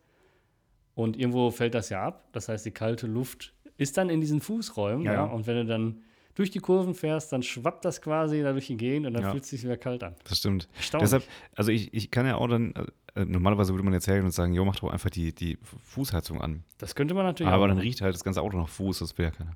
[0.96, 2.28] Und irgendwo fällt das ja ab.
[2.34, 5.06] Das heißt, die kalte Luft ist dann in diesen Fußräumen.
[5.06, 5.32] Ja, Ja, ja.
[5.32, 6.02] Und wenn du dann
[6.36, 9.32] durch die Kurven fährst, dann schwappt das quasi da durch die Gegend und dann Ja.
[9.32, 10.16] fühlt es sich wieder kalt an.
[10.24, 10.68] das stimmt.
[11.00, 11.24] Deshalb,
[11.56, 12.74] also ich, ich kann ja auch dann,
[13.16, 16.42] äh, normalerweise würde man jetzt hergehen und sagen, jo, mach doch einfach die, die Fußheizung
[16.42, 16.64] an.
[16.80, 19.16] das könnte man natürlich Aber auch dann riecht halt das ganze Auto nach Fuß, das
[19.18, 19.56] will ja keiner.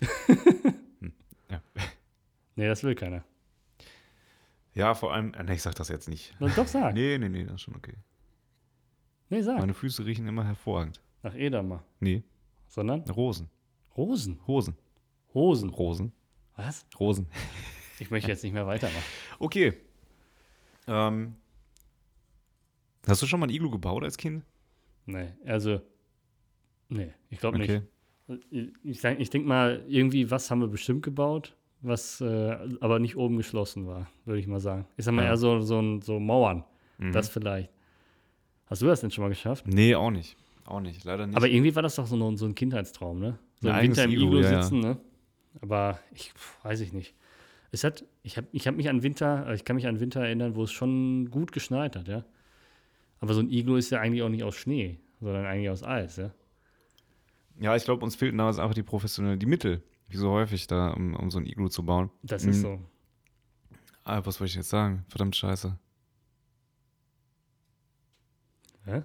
[2.56, 3.24] Nee, das will keiner.
[4.74, 6.34] Ja, vor allem, äh, nee, ich sag das jetzt nicht.
[6.38, 6.94] Na, Doch sag.
[6.94, 7.94] Nee, nee, nee, das ist schon okay.
[9.30, 9.58] Nee, sag.
[9.58, 11.00] Meine Füße riechen immer hervorragend.
[11.22, 11.82] Nach Edamer.
[12.00, 12.22] Nee,
[12.68, 13.48] Sondern Rosen.
[13.96, 14.38] Rosen.
[14.46, 14.76] Hosen.
[15.32, 15.70] Hosen.
[15.70, 16.12] Rosen.
[16.56, 16.86] Was?
[16.98, 17.26] Rosen.
[18.00, 19.04] Ich möchte jetzt nicht mehr weitermachen.
[19.38, 19.72] Okay.
[20.88, 21.36] Ähm,
[23.06, 24.44] hast du schon mal ein Iglu gebaut als Kind?
[25.06, 25.80] Nee, also.
[26.88, 27.82] Nee, ich glaube Okay.
[28.50, 28.74] nicht.
[28.82, 33.16] Ich, denk- ich denke mal, irgendwie was haben wir bestimmt gebaut, was äh, aber nicht
[33.16, 34.86] oben geschlossen war, würde ich mal sagen.
[34.96, 35.28] Ich sag mal Ja.
[35.28, 36.64] eher so, so, so Mauern,
[36.98, 37.12] Mhm.
[37.12, 37.70] das vielleicht.
[38.74, 39.68] Hast du das denn schon mal geschafft?
[39.68, 40.36] Nee, auch nicht.
[40.64, 41.36] Auch nicht, leider nicht.
[41.36, 43.38] Aber irgendwie war das doch so ein, so ein Kindheitstraum, ne?
[43.60, 44.98] So Ein im Winter im Iglu, ja, sitzen, ne?
[45.62, 47.14] Aber ich pf, weiß ich nicht.
[47.70, 50.56] Es hat, ich habe ich hab mich an Winter, ich kann mich an Winter erinnern,
[50.56, 52.24] wo es schon gut geschneit hat, ja.
[53.20, 56.16] Aber so ein Iglu ist ja eigentlich auch nicht aus Schnee, sondern eigentlich aus Eis,
[56.16, 56.32] ja.
[57.60, 60.88] ja, ich glaube, uns fehlten damals einfach die professionellen, die Mittel, wie so häufig da,
[60.88, 62.10] um, um so ein Iglu zu bauen.
[62.24, 62.50] Das Mhm.
[62.50, 62.80] ist so.
[64.02, 65.04] Ah, was wollte ich jetzt sagen?
[65.08, 65.78] Verdammt scheiße.
[68.84, 69.02] Hä?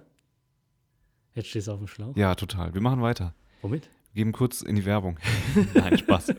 [1.34, 2.16] Jetzt stehst du auf dem Schlauch.
[2.16, 2.74] Ja, total.
[2.74, 3.34] Wir machen weiter.
[3.62, 3.88] Womit?
[4.12, 5.18] Wir geben kurz in die Werbung.
[5.74, 6.34] Nein, Spaß.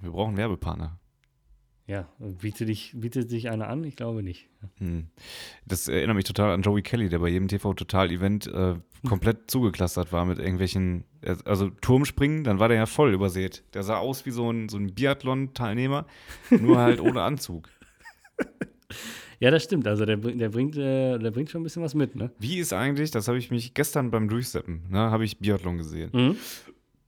[0.00, 0.98] Wir brauchen Werbepartner.
[1.86, 3.84] Ja, bietet, dich, bietet sich einer an?
[3.84, 4.48] Ich glaube nicht.
[4.78, 5.06] Hm.
[5.66, 8.74] Das erinnert mich total an Joey Kelly, der bei jedem TV-Total-Event äh,
[9.08, 11.04] komplett zugeklustert war mit irgendwelchen,
[11.44, 13.62] also Turmspringen, dann war der ja voll übersät.
[13.74, 16.06] Der sah aus wie so ein, so ein Biathlon-Teilnehmer,
[16.50, 17.68] nur halt ohne Anzug.
[19.40, 19.86] Ja, das stimmt.
[19.86, 22.30] Also der, der, bringt, äh, der bringt schon ein bisschen was mit, ne?
[22.38, 26.10] Wie ist eigentlich, das habe ich mich gestern beim Durchseppen, ne, habe ich Biathlon gesehen.
[26.12, 26.36] Mhm.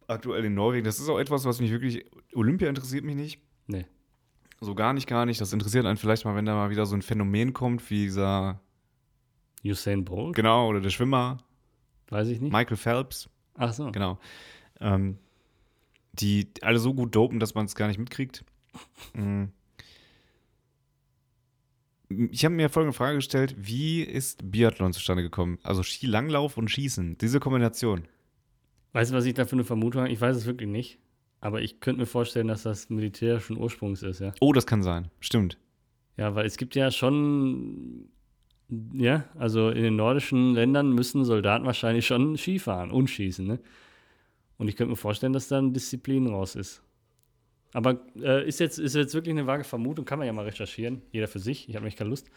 [0.06, 2.04] Aktuell in Norwegen, das ist auch etwas, was mich wirklich,
[2.34, 3.40] Olympia interessiert mich nicht.
[3.66, 3.86] Nee.
[4.60, 5.40] So gar nicht, gar nicht.
[5.40, 8.60] Das interessiert einen vielleicht mal, wenn da mal wieder so ein Phänomen kommt, wie dieser,
[9.64, 10.34] Usain Bolt?
[10.34, 11.38] genau, oder der Schwimmer,
[12.10, 12.52] Weiß ich nicht.
[12.52, 13.28] Michael Phelps.
[13.54, 13.90] Ach so.
[13.90, 14.18] Genau.
[14.80, 15.18] Ähm,
[16.12, 18.44] die alle so gut dopen, dass man es gar nicht mitkriegt.
[19.14, 19.46] Mm.
[22.08, 25.58] Ich habe mir folgende Frage gestellt: Wie ist Biathlon zustande gekommen?
[25.62, 28.04] Also Skilanglauf und Schießen, diese Kombination.
[28.92, 30.12] Weißt du, was ich da für eine Vermutung habe?
[30.12, 30.98] Ich weiß es wirklich nicht.
[31.40, 34.32] Aber ich könnte mir vorstellen, dass das militärischen Ursprungs ist, ja.
[34.40, 35.10] Oh, das kann sein.
[35.20, 35.56] Stimmt.
[36.16, 38.08] Ja, weil es gibt ja schon,
[38.92, 43.60] ja, also in den nordischen Ländern müssen Soldaten wahrscheinlich schon Ski fahren und schießen, ne?
[44.56, 46.82] Und ich könnte mir vorstellen, dass da eine Disziplin raus ist.
[47.78, 51.00] Aber äh, ist, jetzt, ist jetzt wirklich eine vage Vermutung, kann man ja mal recherchieren,
[51.12, 52.28] jeder für sich, ich habe nicht keine Lust.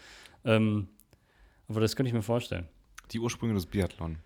[0.46, 0.88] Ähm,
[1.68, 2.68] aber das könnte ich mir vorstellen.
[3.12, 4.18] Die Ursprünge des Biathlon.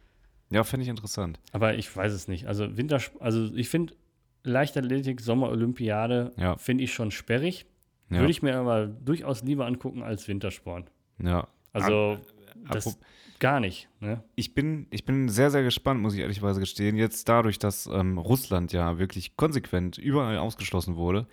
[0.49, 1.39] Ja, fände ich interessant.
[1.53, 2.47] Aber ich weiß es nicht.
[2.47, 3.93] Also Winter, also ich finde
[4.43, 6.57] Leichtathletik, Sommerolympiade Ja.
[6.57, 7.65] finde ich schon sperrig.
[8.09, 8.19] Ja.
[8.19, 10.91] Würde ich mir aber durchaus lieber angucken als Wintersport.
[11.23, 11.47] ja.
[11.71, 12.17] Also
[12.69, 12.97] das
[13.39, 13.89] gar nicht.
[13.99, 14.23] Ne?
[14.35, 16.95] Ich bin, ich bin sehr, sehr gespannt, muss ich ehrlicherweise gestehen.
[16.95, 21.27] Jetzt dadurch, dass ähm, Russland ja wirklich konsequent überall ausgeschlossen wurde.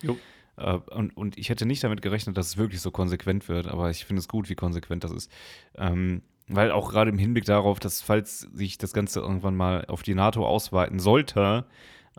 [0.56, 3.90] Äh, und, und ich hätte nicht damit gerechnet, dass es wirklich so konsequent wird, aber
[3.90, 5.30] ich finde es gut, wie konsequent das ist.
[5.76, 10.02] Ähm, weil auch gerade im Hinblick darauf, dass falls sich das Ganze irgendwann mal auf
[10.02, 11.66] die NATO ausweiten sollte,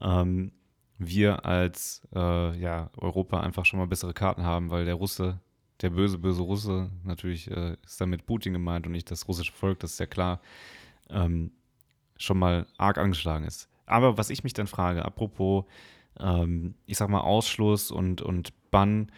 [0.01, 0.51] ähm,
[0.97, 5.39] wir als äh, ja, Europa einfach schon mal bessere Karten haben, weil der Russe,
[5.81, 9.79] der böse, böse Russe, natürlich äh, ist damit Putin gemeint und nicht das russische Volk,
[9.79, 10.41] das ist ja klar,
[11.09, 11.51] ähm,
[12.17, 13.69] schon mal arg angeschlagen ist.
[13.85, 15.65] Aber was ich mich dann frage, apropos,
[16.19, 19.11] ähm, ich sag mal, Ausschluss und, und Bann,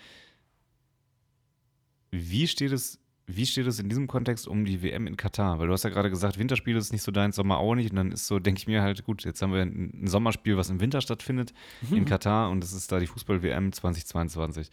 [2.12, 5.60] wie steht es wie steht es in diesem Kontext um die WM in Katar?
[5.60, 7.90] Weil du hast ja gerade gesagt, Winterspiele ist nicht so dein, Sommer auch nicht.
[7.90, 10.70] Und dann ist so, denke ich mir halt, gut, jetzt haben wir ein, Sommerspiel, was
[10.70, 11.98] im Winter stattfindet, mhm.
[11.98, 12.50] in Katar.
[12.52, 14.70] Und es ist da die Fußball-WM 2022.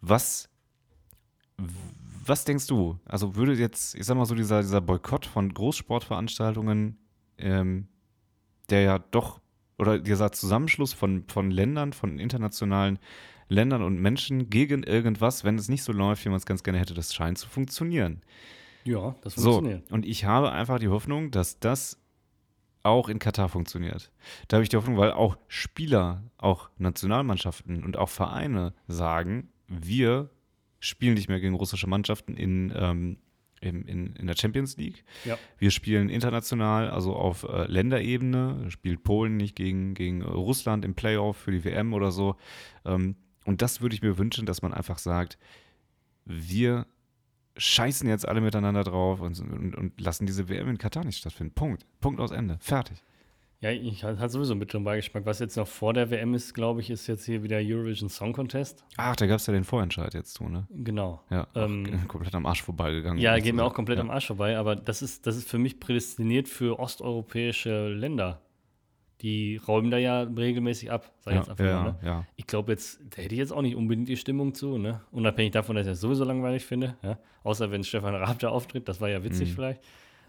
[0.00, 0.48] Was,
[2.24, 2.98] was denkst du?
[3.04, 6.98] Also würde jetzt, ich sag mal so, dieser, dieser Boykott von Großsportveranstaltungen,
[7.38, 7.88] ähm,
[8.70, 9.40] der ja doch,
[9.78, 12.98] oder dieser Zusammenschluss von, von Ländern, von internationalen
[13.48, 16.78] Ländern und Menschen gegen irgendwas, wenn es nicht so läuft, wie man es ganz gerne
[16.78, 16.94] hätte.
[16.94, 18.22] Das scheint zu funktionieren.
[18.84, 19.88] Ja, das funktioniert.
[19.88, 21.98] So, und ich habe einfach die Hoffnung, dass das
[22.82, 24.12] auch in Katar funktioniert.
[24.48, 30.30] Da habe ich die Hoffnung, weil auch Spieler, auch Nationalmannschaften und auch Vereine sagen, wir
[30.80, 33.18] spielen nicht mehr gegen russische Mannschaften in, ähm,
[33.60, 35.04] in, in, in, der Champions League.
[35.24, 35.38] Ja.
[35.58, 41.36] Wir spielen international, also auf äh, Länderebene, spielt Polen nicht gegen, gegen Russland im Playoff
[41.36, 42.36] für die WM oder so.
[42.84, 45.38] Ähm, und das würde ich mir wünschen, dass man einfach sagt,
[46.24, 46.86] wir
[47.56, 51.54] scheißen jetzt alle miteinander drauf und, und, und lassen diese WM in Katar nicht stattfinden.
[51.54, 51.86] Punkt.
[52.00, 52.58] Punkt aus Ende.
[52.60, 53.02] Fertig.
[53.60, 55.26] Ja, ich hatte sowieso mit schon Beigeschmack.
[55.26, 58.32] Was jetzt noch vor der WM ist, glaube ich, ist jetzt hier wieder Eurovision Song
[58.32, 58.84] Contest.
[58.96, 60.68] Ach, da gab es ja den Vorentscheid jetzt zu, ne?
[60.70, 61.22] Genau.
[61.28, 63.18] Ja, ähm, komplett am Arsch vorbeigegangen.
[63.18, 64.04] Ja, geht mir auch komplett ja.
[64.04, 68.40] am Arsch vorbei, aber das ist, das ist für mich prädestiniert für osteuropäische Länder
[69.22, 71.92] die räumen da ja regelmäßig ab, sag ich ja, jetzt einfach ja, mal.
[71.92, 71.98] Ne?
[72.04, 72.26] Ja.
[72.36, 75.00] Ich glaube jetzt, da hätte ich jetzt auch nicht unbedingt die Stimmung zu, ne?
[75.10, 77.18] Unabhängig davon, dass ich das sowieso langweilig finde, ja?
[77.42, 79.54] Außer wenn Stefan Raab da auftritt, das war ja witzig mhm.
[79.54, 79.82] vielleicht.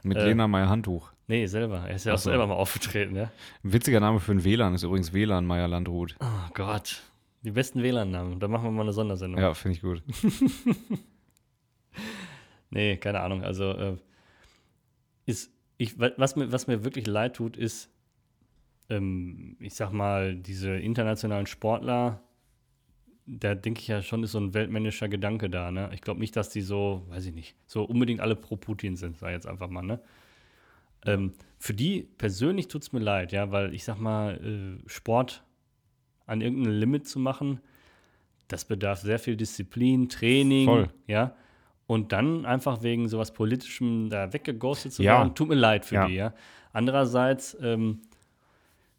[0.04, 1.12] Mit äh, Lena Meyer Handtuch.
[1.28, 1.86] Nee, selber.
[1.88, 2.30] Er ist ja auch so.
[2.30, 3.32] selber mal aufgetreten, ja.
[3.64, 6.16] Ein witziger Name für ein WLAN ist übrigens WLAN Meyer Landrut.
[6.20, 7.04] Oh Gott.
[7.43, 8.39] Die besten WLAN-Namen.
[8.39, 9.41] Da machen wir mal eine Sondersendung.
[9.41, 10.04] Ja, finde ich gut.
[12.70, 13.43] nee, keine Ahnung.
[13.43, 13.97] Also, äh,
[15.26, 17.89] ist, ich, was, mir, was mir wirklich leid tut, ist,
[18.89, 22.22] ähm, ich sag mal, diese internationalen Sportler,
[23.30, 25.72] da denke ich ja schon, ist so ein weltmännischer Gedanke da.
[25.72, 25.90] Ne?
[25.94, 29.18] Ich glaube nicht, dass die so, weiß ich nicht, so unbedingt alle pro Putin sind,
[29.18, 29.84] sag ich jetzt einfach mal.
[29.84, 30.00] Ne?
[31.06, 35.44] Ähm, für die persönlich tut es mir leid, ja, weil ich sag mal, äh, Sport
[36.26, 37.60] an irgendeinem Limit zu machen,
[38.48, 40.90] das bedarf sehr viel Disziplin, Training, Voll.
[41.08, 41.36] ja.
[41.86, 46.08] Und dann einfach wegen sowas Politischem da weggeghostet zu werden, tut mir leid für ja.
[46.08, 46.34] die, ja.
[46.72, 48.02] Andererseits, ähm,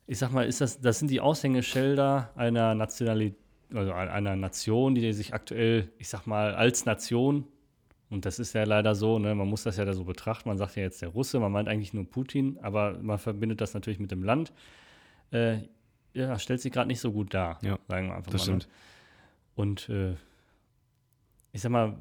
[0.06, 3.38] ich sag mal, ist das, das sind die Aushängeschilder einer Nationalität,
[3.74, 7.44] also einer Nation, die sich aktuell, ich sag mal, als Nation,
[8.10, 10.58] und das ist ja leider so, ne, man muss das ja da so betrachten, man
[10.58, 14.00] sagt ja jetzt der Russe, man meint eigentlich nur Putin, aber man verbindet das natürlich
[14.00, 14.52] mit dem Land.
[15.30, 15.58] Äh,
[16.12, 18.54] ja, stellt sich gerade nicht so gut dar, ja, sagen wir einfach das mal.
[18.54, 18.60] Ne?
[18.60, 18.74] Stimmt.
[19.54, 20.14] Und äh,
[21.52, 21.96] ich sag mal,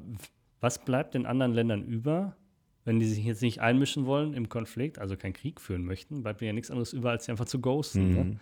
[0.60, 2.36] was bleibt den anderen Ländern über,
[2.84, 6.40] wenn die sich jetzt nicht einmischen wollen im Konflikt, also keinen Krieg führen möchten, bleibt
[6.40, 8.14] mir ja nichts anderes über, als sie einfach zu ghosten.
[8.14, 8.24] Ne?
[8.24, 8.30] Mhm.
[8.30, 8.40] Ne?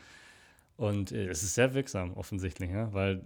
[0.78, 2.92] Und äh, es ist sehr wirksam, offensichtlich, ja?
[2.94, 3.24] weil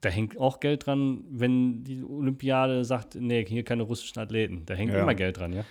[0.00, 4.62] da hängt auch Geld dran, wenn die Olympiade sagt, nee, hier keine russischen Athleten.
[4.66, 5.02] Da hängt ja.
[5.02, 5.64] immer Geld dran, ja.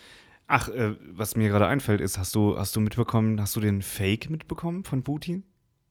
[0.48, 3.82] Ach, äh, was mir gerade einfällt, ist, hast du, hast du mitbekommen, hast du den
[3.82, 5.44] Fake mitbekommen von Putin?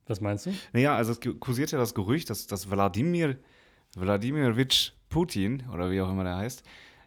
[0.06, 0.52] Was meinst du?
[0.74, 3.38] Naja, also es kursiert ja das Gerücht, dass, dass Wladimir,
[3.96, 6.62] Wladimirovich Putin, oder wie auch immer der heißt,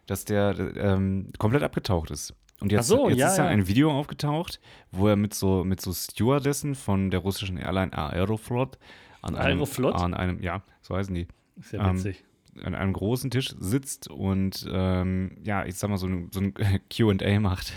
[0.06, 2.34] dass der ähm, komplett abgetaucht ist.
[2.62, 4.60] Und jetzt, so, jetzt ja, ist ja, ja, ein Video aufgetaucht,
[4.92, 8.78] wo er mit so, mit so Stewardessen von der russischen Airline Aeroflot
[9.20, 9.94] an einem, Aeroflot?
[9.94, 11.26] an einem, ja, so heißen die.
[11.60, 12.24] Sehr ja witzig.
[12.56, 16.54] Ähm, an einem großen Tisch sitzt und ähm, ja, ich sag mal, so, so ein
[16.90, 17.72] QA macht.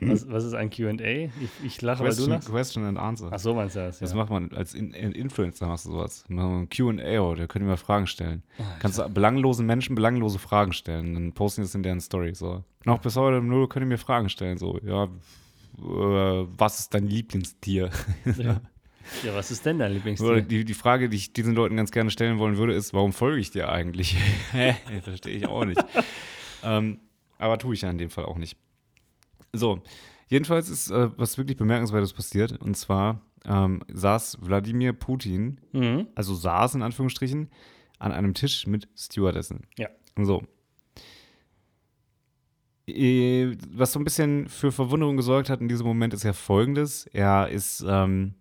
[0.00, 0.90] Was, was ist ein QA?
[0.90, 1.30] Ich,
[1.64, 2.48] ich lache, question, weil du lachst.
[2.50, 3.30] Question and Answer.
[3.32, 4.06] Ach so meinst du das, ja.
[4.06, 6.24] Das macht man als in, in Influencer, machst du sowas.
[6.28, 8.42] Ein QA, oh, da können wir Fragen stellen.
[8.58, 11.14] Oh, Kannst du belanglosen Menschen belanglose Fragen stellen.
[11.14, 12.34] Dann posten die das in deren Story.
[12.34, 12.64] So.
[12.84, 14.58] Noch bis heute im Null können mir Fragen stellen.
[14.58, 17.90] So, ja, äh, was ist dein Lieblingstier?
[18.24, 18.60] Ja.
[19.24, 19.34] ja.
[19.34, 20.42] was ist denn dein Lieblingstier?
[20.42, 23.40] Die, die Frage, die ich diesen Leuten ganz gerne stellen wollen würde, ist, warum folge
[23.40, 24.16] ich dir eigentlich?
[25.02, 25.82] Verstehe ich auch nicht.
[26.64, 27.00] ähm,
[27.38, 28.56] aber tue ich ja in dem Fall auch nicht.
[29.52, 29.82] So,
[30.28, 32.60] jedenfalls ist äh, was wirklich Bemerkenswertes passiert.
[32.60, 36.08] Und zwar ähm, saß Wladimir Putin, mhm.
[36.14, 37.50] also saß in Anführungsstrichen,
[37.98, 39.66] an einem Tisch mit Stewardessen.
[39.78, 39.88] Ja.
[40.16, 40.42] So.
[42.86, 47.06] Äh, was so ein bisschen für Verwunderung gesorgt hat in diesem Moment, ist ja folgendes.
[47.06, 48.34] Er ist ähm,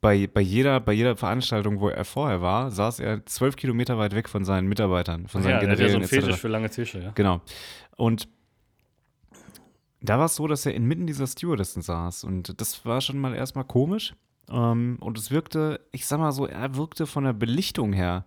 [0.00, 4.14] bei, bei, jeder, bei jeder Veranstaltung, wo er vorher war, saß er zwölf Kilometer weit
[4.14, 5.86] weg von seinen Mitarbeitern, von seinen ja, Generälen.
[5.86, 7.10] Ja, so ein Fetisch für lange Tische, ja.
[7.14, 7.40] Genau.
[7.96, 8.28] Und
[10.00, 12.24] da war es so, dass er inmitten dieser Stewardessen saß.
[12.24, 14.14] Und das war schon mal erstmal komisch.
[14.50, 18.24] Ähm, und es wirkte, ich sag mal so, er wirkte von der Belichtung her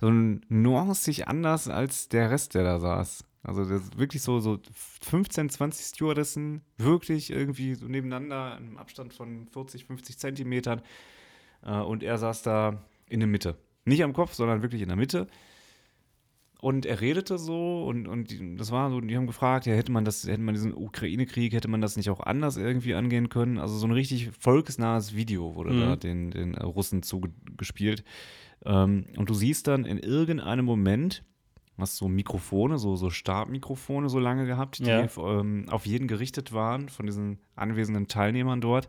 [0.00, 3.24] so nuancig anders als der Rest, der da saß.
[3.42, 4.58] Also das wirklich so, so
[5.02, 10.82] 15, 20 Stewardessen, wirklich irgendwie so nebeneinander, im Abstand von 40, 50 Zentimetern.
[11.62, 13.56] Äh, und er saß da in der Mitte.
[13.84, 15.26] Nicht am Kopf, sondern wirklich in der Mitte.
[16.64, 19.92] Und er redete so und, und die, das war so, die haben gefragt, ja, hätte
[19.92, 23.58] man das, hätte man diesen Ukraine-Krieg, hätte man das nicht auch anders irgendwie angehen können?
[23.58, 25.80] Also so ein richtig volksnahes Video wurde mhm.
[25.80, 28.02] da den, den Russen zugespielt.
[28.64, 31.22] Ähm, und du siehst dann in irgendeinem Moment,
[31.76, 35.06] hast so Mikrofone, so, so Stabmikrofone so lange gehabt, die ja.
[35.18, 38.88] ähm, auf jeden gerichtet waren von diesen anwesenden Teilnehmern dort.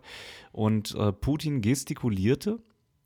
[0.54, 2.58] Und äh, Putin gestikulierte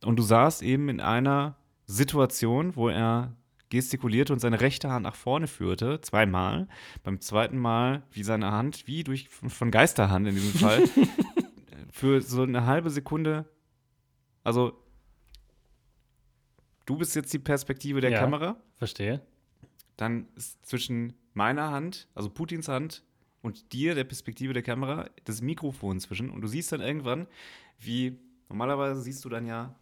[0.05, 1.55] und du saßt eben in einer
[1.87, 3.35] Situation, wo er
[3.69, 6.67] gestikulierte und seine rechte Hand nach vorne führte, zweimal.
[7.03, 10.83] Beim zweiten Mal, wie seine Hand, wie durch von Geisterhand in diesem Fall,
[11.91, 13.45] für so eine halbe Sekunde,
[14.43, 14.81] also
[16.85, 18.57] du bist jetzt die Perspektive der ja, Kamera.
[18.75, 19.21] Verstehe.
[19.97, 23.03] Dann ist zwischen meiner Hand, also Putins Hand,
[23.41, 26.29] und dir, der Perspektive der Kamera, das Mikrofon zwischen.
[26.29, 27.27] Und du siehst dann irgendwann,
[27.79, 29.75] wie normalerweise siehst du dann ja,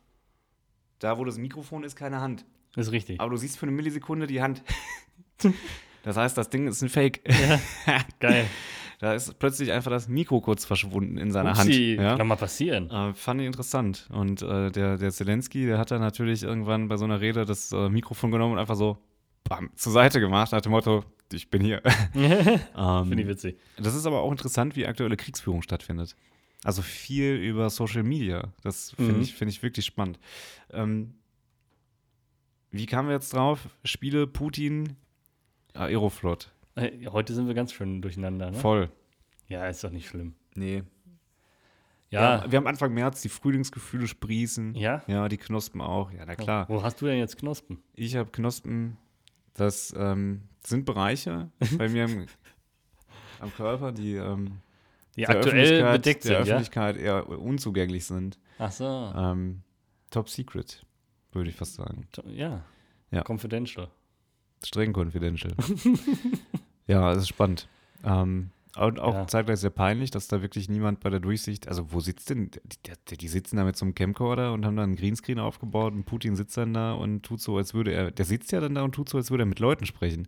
[0.99, 2.45] da wo das Mikrofon ist, keine Hand.
[2.77, 3.19] Das ist richtig.
[3.19, 4.63] Aber du siehst für eine Millisekunde die Hand.
[6.03, 7.21] Das heißt, das Ding ist ein Fake.
[7.27, 7.59] Ja,
[8.21, 8.45] geil.
[8.99, 12.07] Da ist plötzlich einfach das Mikro kurz verschwunden in seiner Upsi, Hand.
[12.07, 12.15] Ja?
[12.15, 12.89] Kann mal passieren.
[12.89, 14.07] Äh, fand ich interessant.
[14.09, 17.73] Und äh, der, der Zelensky, der hat dann natürlich irgendwann bei so einer Rede das
[17.73, 18.97] äh, Mikrofon genommen und einfach so
[19.43, 21.03] bam, zur Seite gemacht, nach dem Motto,
[21.33, 21.81] ich bin hier.
[22.15, 22.59] ähm,
[23.09, 23.59] Finde ich witzig.
[23.75, 26.15] Das ist aber auch interessant, wie aktuelle Kriegsführung stattfindet.
[26.63, 28.53] Also viel über Social Media.
[28.63, 29.21] Das finde mhm.
[29.21, 30.19] ich, find ich wirklich spannend.
[30.71, 31.15] Ähm,
[32.71, 33.69] wie kamen wir jetzt drauf?
[33.83, 34.97] Spiele Putin,
[35.73, 36.51] Aeroflot.
[37.11, 38.57] Heute sind wir ganz schön durcheinander, ne?
[38.57, 38.91] Voll.
[39.47, 40.35] Ja, ist doch nicht schlimm.
[40.55, 40.83] Nee.
[42.09, 42.43] Ja.
[42.43, 42.51] ja.
[42.51, 44.75] Wir haben Anfang März die Frühlingsgefühle sprießen.
[44.75, 45.03] Ja?
[45.07, 46.11] Ja, die Knospen auch.
[46.11, 46.67] Ja, na klar.
[46.69, 47.81] Wo hast du denn jetzt Knospen?
[47.93, 48.97] Ich habe Knospen,
[49.53, 52.25] das ähm, sind Bereiche bei mir im,
[53.39, 54.59] am Körper, die, ähm,
[55.15, 57.21] die aktuell bedeckt der sind, Öffentlichkeit ja?
[57.21, 58.39] eher unzugänglich sind.
[58.59, 58.85] Ach so.
[59.15, 59.63] Ähm,
[60.09, 60.85] top Secret,
[61.37, 62.07] würde ich fast sagen.
[62.27, 62.63] Ja.
[63.11, 63.23] ja.
[63.23, 63.87] Confidential.
[64.63, 65.53] Streng confidential.
[66.87, 67.67] Ja, es ist spannend.
[68.05, 69.27] Ähm, und auch ja.
[69.27, 72.51] zeitgleich sehr peinlich, dass da wirklich niemand bei der Durchsicht, also wo sitzt denn,
[73.09, 76.05] die, die sitzen da mit so einem Camcorder und haben da einen Greenscreen aufgebaut und
[76.05, 78.83] Putin sitzt dann da und tut so, als würde er, der sitzt ja dann da
[78.83, 80.27] und tut so, als würde er mit Leuten sprechen.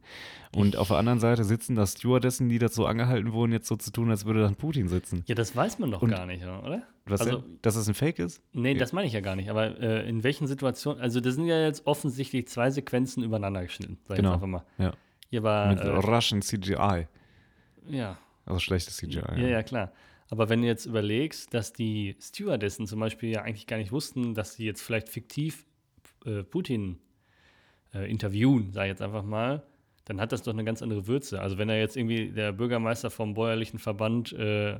[0.55, 0.77] Und ich.
[0.77, 4.09] auf der anderen Seite sitzen da Stewardessen, die dazu angehalten wurden, jetzt so zu tun,
[4.09, 5.23] als würde dann Putin sitzen.
[5.27, 6.83] Ja, das weiß man doch und, gar nicht, oder?
[7.05, 7.59] Was also, denn?
[7.61, 8.41] Dass das ein Fake ist?
[8.53, 8.79] Nee, ja.
[8.79, 9.49] das meine ich ja gar nicht.
[9.49, 13.97] Aber äh, in welchen Situationen, also das sind ja jetzt offensichtlich zwei Sequenzen übereinander geschnitten,
[14.07, 14.29] sag genau.
[14.29, 14.63] ich einfach mal.
[14.77, 14.93] Ja.
[15.29, 17.07] Hier war, Mit äh, Russian CGI.
[17.87, 18.17] Ja.
[18.49, 19.21] Also schlechtes CGI.
[19.37, 19.91] Ja, ja, klar.
[20.29, 24.35] Aber wenn du jetzt überlegst, dass die Stewardessen zum Beispiel ja eigentlich gar nicht wussten,
[24.35, 25.65] dass sie jetzt vielleicht fiktiv
[26.25, 26.99] äh, Putin
[27.93, 29.63] äh, interviewen, sag ich jetzt einfach mal,
[30.05, 31.41] dann hat das doch eine ganz andere Würze.
[31.41, 34.79] Also wenn er jetzt irgendwie der Bürgermeister vom bäuerlichen Verband äh,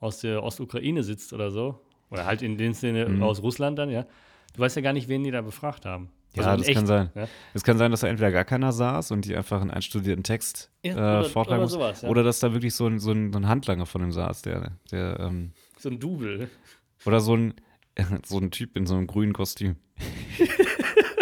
[0.00, 1.80] aus der Ostukraine sitzt oder so,
[2.10, 3.22] oder halt in dem Sinne mhm.
[3.22, 4.06] aus Russland dann, ja,
[4.54, 6.10] du weißt ja gar nicht, wen die da befragt haben.
[6.34, 7.10] Ja, also das echt, kann sein.
[7.14, 7.66] Es ja?
[7.66, 10.92] kann sein, dass da entweder gar keiner saß und die einfach einen einstudierten Text ja,
[10.92, 12.08] äh, oder, vortragen oder, sowas, ja.
[12.08, 14.72] oder dass da wirklich so ein, so ein, so ein Handlanger von dem saß, der,
[14.90, 16.48] der ähm, so ein Double.
[17.06, 17.54] Oder so ein,
[18.24, 19.76] so ein Typ in so einem grünen Kostüm.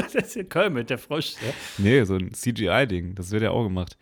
[0.02, 1.52] das ist ja Kermit, der Frosch, ja?
[1.78, 3.96] Nee, so ein CGI-Ding, das wird ja auch gemacht.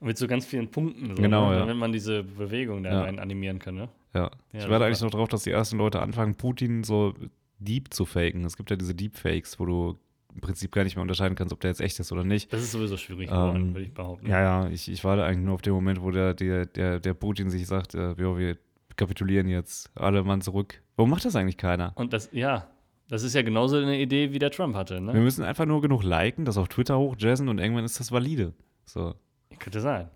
[0.00, 1.54] Mit so ganz vielen Punkten, so, genau, ne?
[1.54, 1.60] ja.
[1.60, 3.88] damit man diese Bewegung da rein animieren kann, ne?
[4.14, 4.30] Ja.
[4.52, 7.14] ja ich warte eigentlich noch drauf, dass die ersten Leute anfangen, Putin so
[7.58, 8.44] deep zu faken.
[8.44, 9.98] Es gibt ja diese Deepfakes, wo du
[10.38, 12.52] im Prinzip gar nicht mehr unterscheiden kannst, ob der jetzt echt ist oder nicht.
[12.52, 14.28] Das ist sowieso schwierig geworden, ähm, würde ich behaupten.
[14.28, 17.14] Ja, ja, ich, ich warte eigentlich nur auf den Moment, wo der, der, der, der
[17.14, 18.56] Putin sich sagt, äh, wir
[18.96, 20.80] kapitulieren jetzt, alle Mann zurück.
[20.94, 21.92] Warum macht das eigentlich keiner?
[21.96, 22.68] Und das, ja,
[23.08, 25.00] das ist ja genauso eine Idee, wie der Trump hatte.
[25.00, 25.12] Ne?
[25.12, 28.54] Wir müssen einfach nur genug liken, das auf Twitter hochjazzen und irgendwann ist das valide.
[28.84, 29.14] So.
[29.58, 30.08] Könnte sein.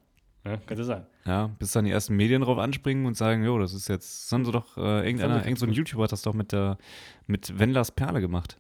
[0.45, 1.07] Ja, könnte sein.
[1.25, 4.33] Ja, bis dann die ersten Medien drauf anspringen und sagen, jo, das ist jetzt, das
[4.33, 6.79] haben sie doch, äh, irgendeiner, irgendein so ein YouTuber hat das doch mit, der,
[7.27, 8.59] mit Wendlers Perle gemacht.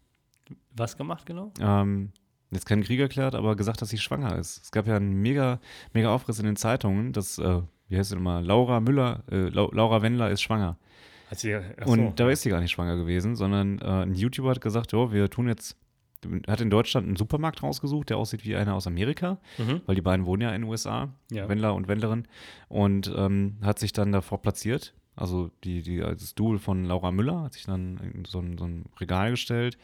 [0.74, 1.52] Was gemacht genau?
[1.60, 2.12] Ähm,
[2.50, 4.62] jetzt keinen Krieg erklärt, aber gesagt, dass sie schwanger ist.
[4.64, 5.60] Es gab ja einen mega,
[5.92, 10.02] mega Aufriss in den Zeitungen, dass, äh, wie heißt sie nochmal, Laura Müller, äh, Laura
[10.02, 10.76] Wendler ist schwanger.
[11.34, 14.92] Sie, und dabei ist sie gar nicht schwanger gewesen, sondern äh, ein YouTuber hat gesagt,
[14.92, 15.78] jo, wir tun jetzt,
[16.46, 19.80] hat in Deutschland einen Supermarkt rausgesucht, der aussieht wie einer aus Amerika, mhm.
[19.86, 21.48] weil die beiden wohnen ja in den USA, ja.
[21.48, 22.28] Wendler und Wendlerin,
[22.68, 24.94] und ähm, hat sich dann davor platziert.
[25.16, 28.66] Also die, die, das Duel von Laura Müller hat sich dann in so ein, so
[28.66, 29.78] ein Regal gestellt,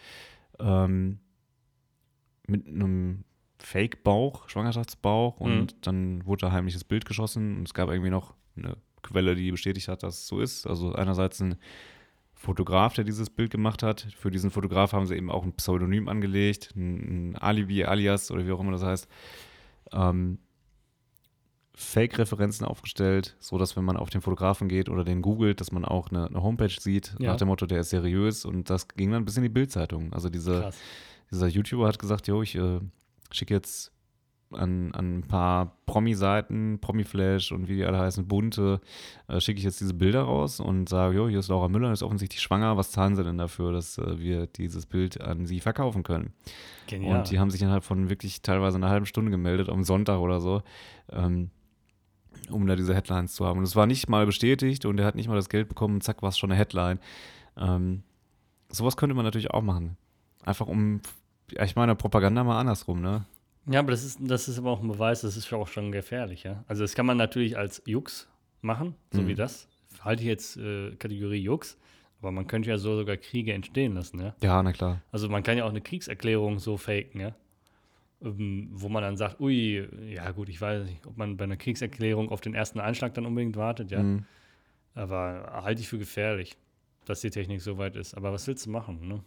[0.61, 1.21] ähm,
[2.47, 3.25] mit einem
[3.59, 5.81] Fake-Bauch, Schwangerschaftsbauch und mhm.
[5.83, 9.89] dann wurde da heimliches Bild geschossen und es gab irgendwie noch eine Quelle, die bestätigt
[9.89, 10.67] hat, dass es so ist.
[10.67, 11.57] Also einerseits ein
[12.35, 14.07] Fotograf, der dieses Bild gemacht hat.
[14.17, 18.47] Für diesen Fotograf haben sie eben auch ein Pseudonym angelegt, ein, ein Alibi, Alias oder
[18.47, 19.09] wie auch immer das heißt.
[19.93, 20.39] Ähm,
[21.81, 25.85] Fake-Referenzen aufgestellt, so dass wenn man auf den Fotografen geht oder den googelt, dass man
[25.85, 27.31] auch eine, eine Homepage sieht, Ja.
[27.31, 30.13] nach dem Motto, der ist seriös und das ging dann bis in die Bildzeitung.
[30.13, 30.79] Also diese, Krass.
[31.31, 32.81] dieser YouTuber hat gesagt, jo, ich äh,
[33.31, 33.93] schicke jetzt
[34.51, 38.81] an, an ein paar Promi-Seiten, Promi-Flash und wie die alle heißen, bunte,
[39.29, 42.03] äh, schicke ich jetzt diese Bilder raus und sage, jo, hier ist Laura Müller, ist
[42.03, 46.03] offensichtlich schwanger, was zahlen sie denn dafür, dass äh, wir dieses Bild an sie verkaufen
[46.03, 46.33] können?
[46.89, 47.19] Genial.
[47.19, 50.41] Und die haben sich innerhalb von wirklich teilweise einer halben Stunde gemeldet, am Sonntag oder
[50.41, 50.63] so,
[51.13, 51.51] ähm,
[52.51, 53.59] um da diese Headlines zu haben.
[53.59, 56.23] Und es war nicht mal bestätigt und er hat nicht mal das Geld bekommen zack,
[56.23, 56.99] war es schon eine Headline.
[57.57, 58.03] Ähm,
[58.71, 59.97] sowas könnte man natürlich auch machen.
[60.45, 61.01] Einfach um,
[61.51, 63.25] ja, ich meine, Propaganda mal andersrum, ne?
[63.71, 66.45] Ja, aber das ist, das ist aber auch ein Beweis, das ist auch schon gefährlich,
[66.45, 66.65] ja.
[66.69, 68.29] Also das kann man natürlich als Jux
[68.63, 69.29] machen, so Mhm.
[69.29, 69.69] wie das.
[70.01, 71.77] Halte ich jetzt äh, Kategorie Jux,
[72.21, 74.35] aber man könnte ja so sogar Kriege entstehen lassen, ja.
[74.43, 75.03] Ja, na klar.
[75.13, 77.35] Also man kann ja auch eine Kriegserklärung so faken, ja.
[78.21, 81.57] Ähm, wo man dann sagt, ui, ja gut, ich weiß nicht, ob man bei einer
[81.57, 84.03] Kriegserklärung auf den ersten Einschlag dann unbedingt wartet, ja.
[84.03, 84.25] Mhm.
[84.95, 86.57] Aber halte ich für gefährlich,
[87.05, 88.15] dass die Technik so weit ist.
[88.15, 89.23] Aber was willst du machen, ne?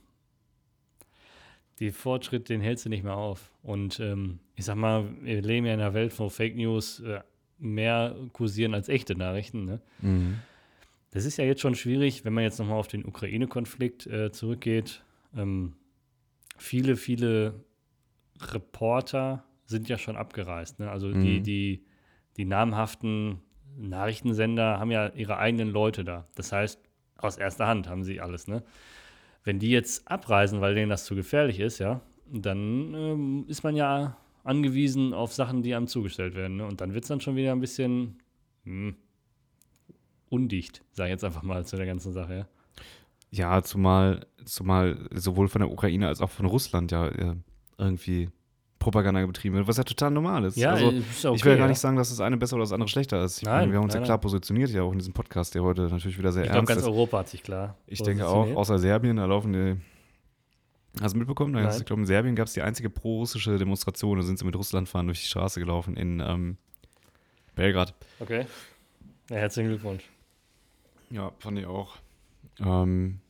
[1.79, 3.49] Die Fortschritt, den hältst du nicht mehr auf.
[3.63, 7.21] Und ähm, ich sag mal, wir leben ja in einer Welt, wo Fake News äh,
[7.57, 9.81] mehr kursieren als echte Nachrichten, ne?
[10.01, 10.39] Mhm.
[11.11, 15.03] Das ist ja jetzt schon schwierig, wenn man jetzt nochmal auf den Ukraine-Konflikt äh, zurückgeht.
[15.35, 15.73] Ähm,
[16.57, 17.53] viele, viele
[18.53, 20.79] Reporter sind ja schon abgereist.
[20.79, 20.89] Ne?
[20.89, 21.43] Also die, Mhm.
[21.43, 21.85] die,
[22.37, 23.39] die namhaften
[23.77, 26.27] Nachrichtensender haben ja ihre eigenen Leute da.
[26.35, 26.79] Das heißt,
[27.17, 28.47] aus erster Hand haben sie alles.
[28.47, 28.63] Ne?
[29.43, 33.75] Wenn die jetzt abreisen, weil denen das zu gefährlich ist, ja, dann ähm, ist man
[33.75, 36.57] ja angewiesen auf Sachen, die einem zugestellt werden.
[36.57, 36.65] Ne?
[36.65, 38.17] Und dann wird es dann schon wieder ein bisschen
[38.63, 38.95] hm,
[40.29, 42.35] undicht, sage ich jetzt einfach mal zu der ganzen Sache.
[42.35, 42.47] Ja?
[43.31, 47.35] Ja, zumal, zumal sowohl von der Ukraine als auch von Russland ja äh,
[47.77, 48.29] irgendwie
[48.81, 50.61] Propaganda betrieben wird, was ja total normal ist.
[50.63, 52.63] also, ist ja ich will ja okay, gar nicht sagen, dass das eine besser oder
[52.63, 53.37] das andere schlechter ist.
[53.37, 55.53] Ich Nein, meine, wir haben uns nein, ja klar positioniert, ja auch in diesem Podcast,
[55.55, 56.87] der heute natürlich wieder sehr Ich glaube, ernst ganz ist.
[56.87, 57.77] Europa hat sich klar.
[57.85, 59.77] Ich denke auch, außer Serbien, da laufen die.
[60.99, 61.53] Hast du mitbekommen?
[61.53, 61.77] Da Nein.
[61.77, 64.17] Ich glaube, in Serbien gab es die einzige pro-russische Demonstration.
[64.17, 66.57] Da sind sie mit Russland fahren durch die Straße gelaufen in ähm,
[67.55, 67.93] Belgrad.
[68.19, 68.45] Okay.
[69.29, 70.03] Ja, herzlichen Glückwunsch.
[71.11, 71.95] Ja, fand ich auch.
[72.59, 73.20] Ähm,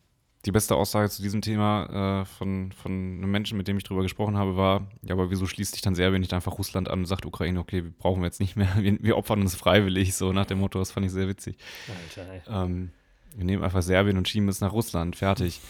[0.46, 4.02] die beste Aussage zu diesem Thema äh, von, von einem Menschen, mit dem ich drüber
[4.02, 7.06] gesprochen habe, war: Ja, aber wieso schließt sich dann Serbien nicht einfach Russland an und
[7.06, 10.34] sagt Ukraine, okay, wir brauchen wir jetzt nicht mehr, wir, wir opfern uns freiwillig, so
[10.34, 11.58] nach dem Motto, das fand ich sehr witzig.
[11.88, 12.42] Alter, ey.
[12.48, 12.92] Ähm,
[13.36, 15.16] wir nehmen einfach Serbien und schieben es nach Russland.
[15.16, 15.62] Fertig.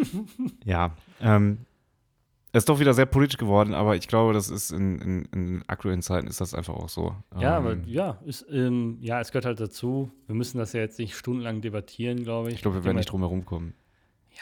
[0.64, 0.94] ja.
[1.20, 1.58] Ähm,
[2.52, 5.64] es ist doch wieder sehr politisch geworden, aber ich glaube, das ist in, in, in
[5.68, 7.14] aktuellen Zeiten ist das einfach auch so.
[7.38, 10.10] Ja, ähm, aber ja, ist, ähm, ja, es gehört halt dazu.
[10.26, 12.56] Wir müssen das ja jetzt nicht stundenlang debattieren, glaube ich.
[12.56, 13.74] ich glaube, wir werden nicht drum herum kommen.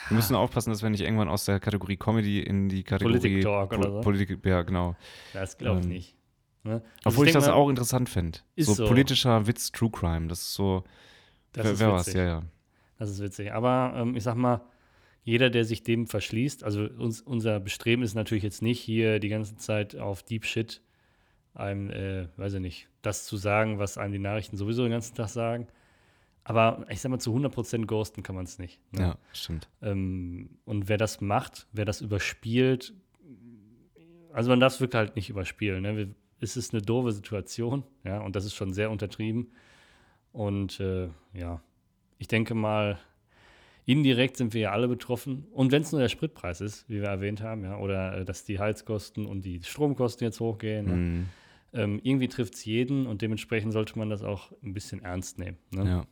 [0.05, 3.18] Ja, Wir müssen aufpassen, dass wir nicht irgendwann aus der Kategorie Comedy in die Kategorie
[3.18, 4.01] Politik Talk oder Po- so.
[4.03, 4.94] Politik, ja, genau.
[5.32, 6.16] das glaube ich ähm, nicht.
[6.62, 6.82] Ne?
[7.05, 8.38] Also Obwohl ich, das mal, auch interessant fände.
[8.57, 8.86] ist So, so.
[8.86, 10.84] politischer Witz, True Crime, das ist so.
[11.53, 12.07] Das wer ist wer war's?
[12.07, 12.18] witzig.
[12.18, 12.42] Ja, ja.
[12.99, 13.53] Das ist witzig.
[13.53, 14.61] Aber ähm, ich sag mal,
[15.22, 19.28] jeder, der sich dem verschließt, also uns, unser Bestreben ist natürlich jetzt nicht hier die
[19.28, 20.82] ganze Zeit auf Deep Shit
[21.55, 25.14] einem, äh, weiß ich nicht, das zu sagen, was einem die Nachrichten sowieso den ganzen
[25.14, 25.66] Tag sagen.
[26.49, 28.78] Aber ich sag mal, zu 100% ghosten kann man es nicht.
[28.92, 29.01] Ne?
[29.01, 29.68] Ja, stimmt.
[29.82, 32.94] Ähm, und wer das macht, wer das überspielt,
[34.32, 35.82] also man darf es wirklich halt nicht überspielen.
[35.82, 36.14] Ne?
[36.38, 39.51] Es ist eine doofe Situation, ja, und das ist schon sehr untertrieben.
[40.30, 41.61] Und äh, ja,
[42.18, 43.01] ich denke mal,
[43.84, 45.49] indirekt sind wir ja alle betroffen.
[45.51, 48.44] Und wenn es nur der Spritpreis ist, wie wir erwähnt haben, ja, oder äh, dass
[48.44, 50.94] die Heizkosten und die Stromkosten jetzt hochgehen, ne?
[50.94, 51.26] Mhm.
[51.72, 55.57] ähm, irgendwie trifft es jeden und dementsprechend sollte man das auch ein bisschen ernst nehmen.
[55.72, 55.88] Ne?
[55.88, 56.07] Ja.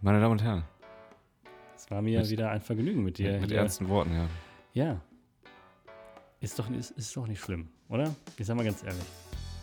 [0.00, 0.64] Meine Damen und Herren,
[1.74, 3.38] Es war mir Mit- wieder ein Vergnügen mit dir.
[3.40, 3.58] mit hier.
[3.58, 4.26] ernsten Worten, ja.
[4.72, 5.00] Ja.
[6.40, 8.14] Ist doch, ist, ist doch nicht schlimm, oder?
[8.36, 9.02] Ich sag mal ganz ehrlich.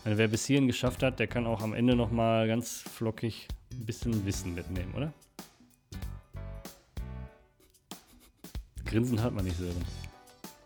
[0.04, 3.48] Also wer bis hierhin geschafft hat, der kann auch am Ende noch mal ganz flockig
[3.72, 5.12] ein bisschen Wissen mitnehmen, oder?
[8.84, 9.82] Grinsen hat man nicht, Sören.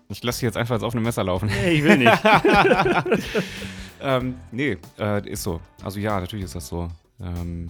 [0.08, 1.46] Ich lasse dich jetzt einfach ins offene Messer laufen.
[1.48, 2.12] Nee, ich will nicht.
[4.00, 5.60] ähm, nee, äh, ist so.
[5.84, 6.88] Also ja, natürlich ist das so.
[7.20, 7.68] Ähm,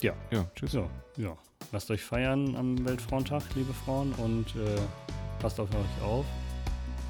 [0.00, 0.12] Ja.
[0.30, 0.72] Ja, tschüss.
[0.72, 1.36] so, ja.
[1.72, 4.80] Lasst euch feiern am Weltfrauentag, liebe Frauen, und äh,
[5.40, 6.24] passt auf euch auf.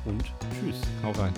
[0.05, 0.81] Und tschüss.
[1.03, 1.35] Hau rein.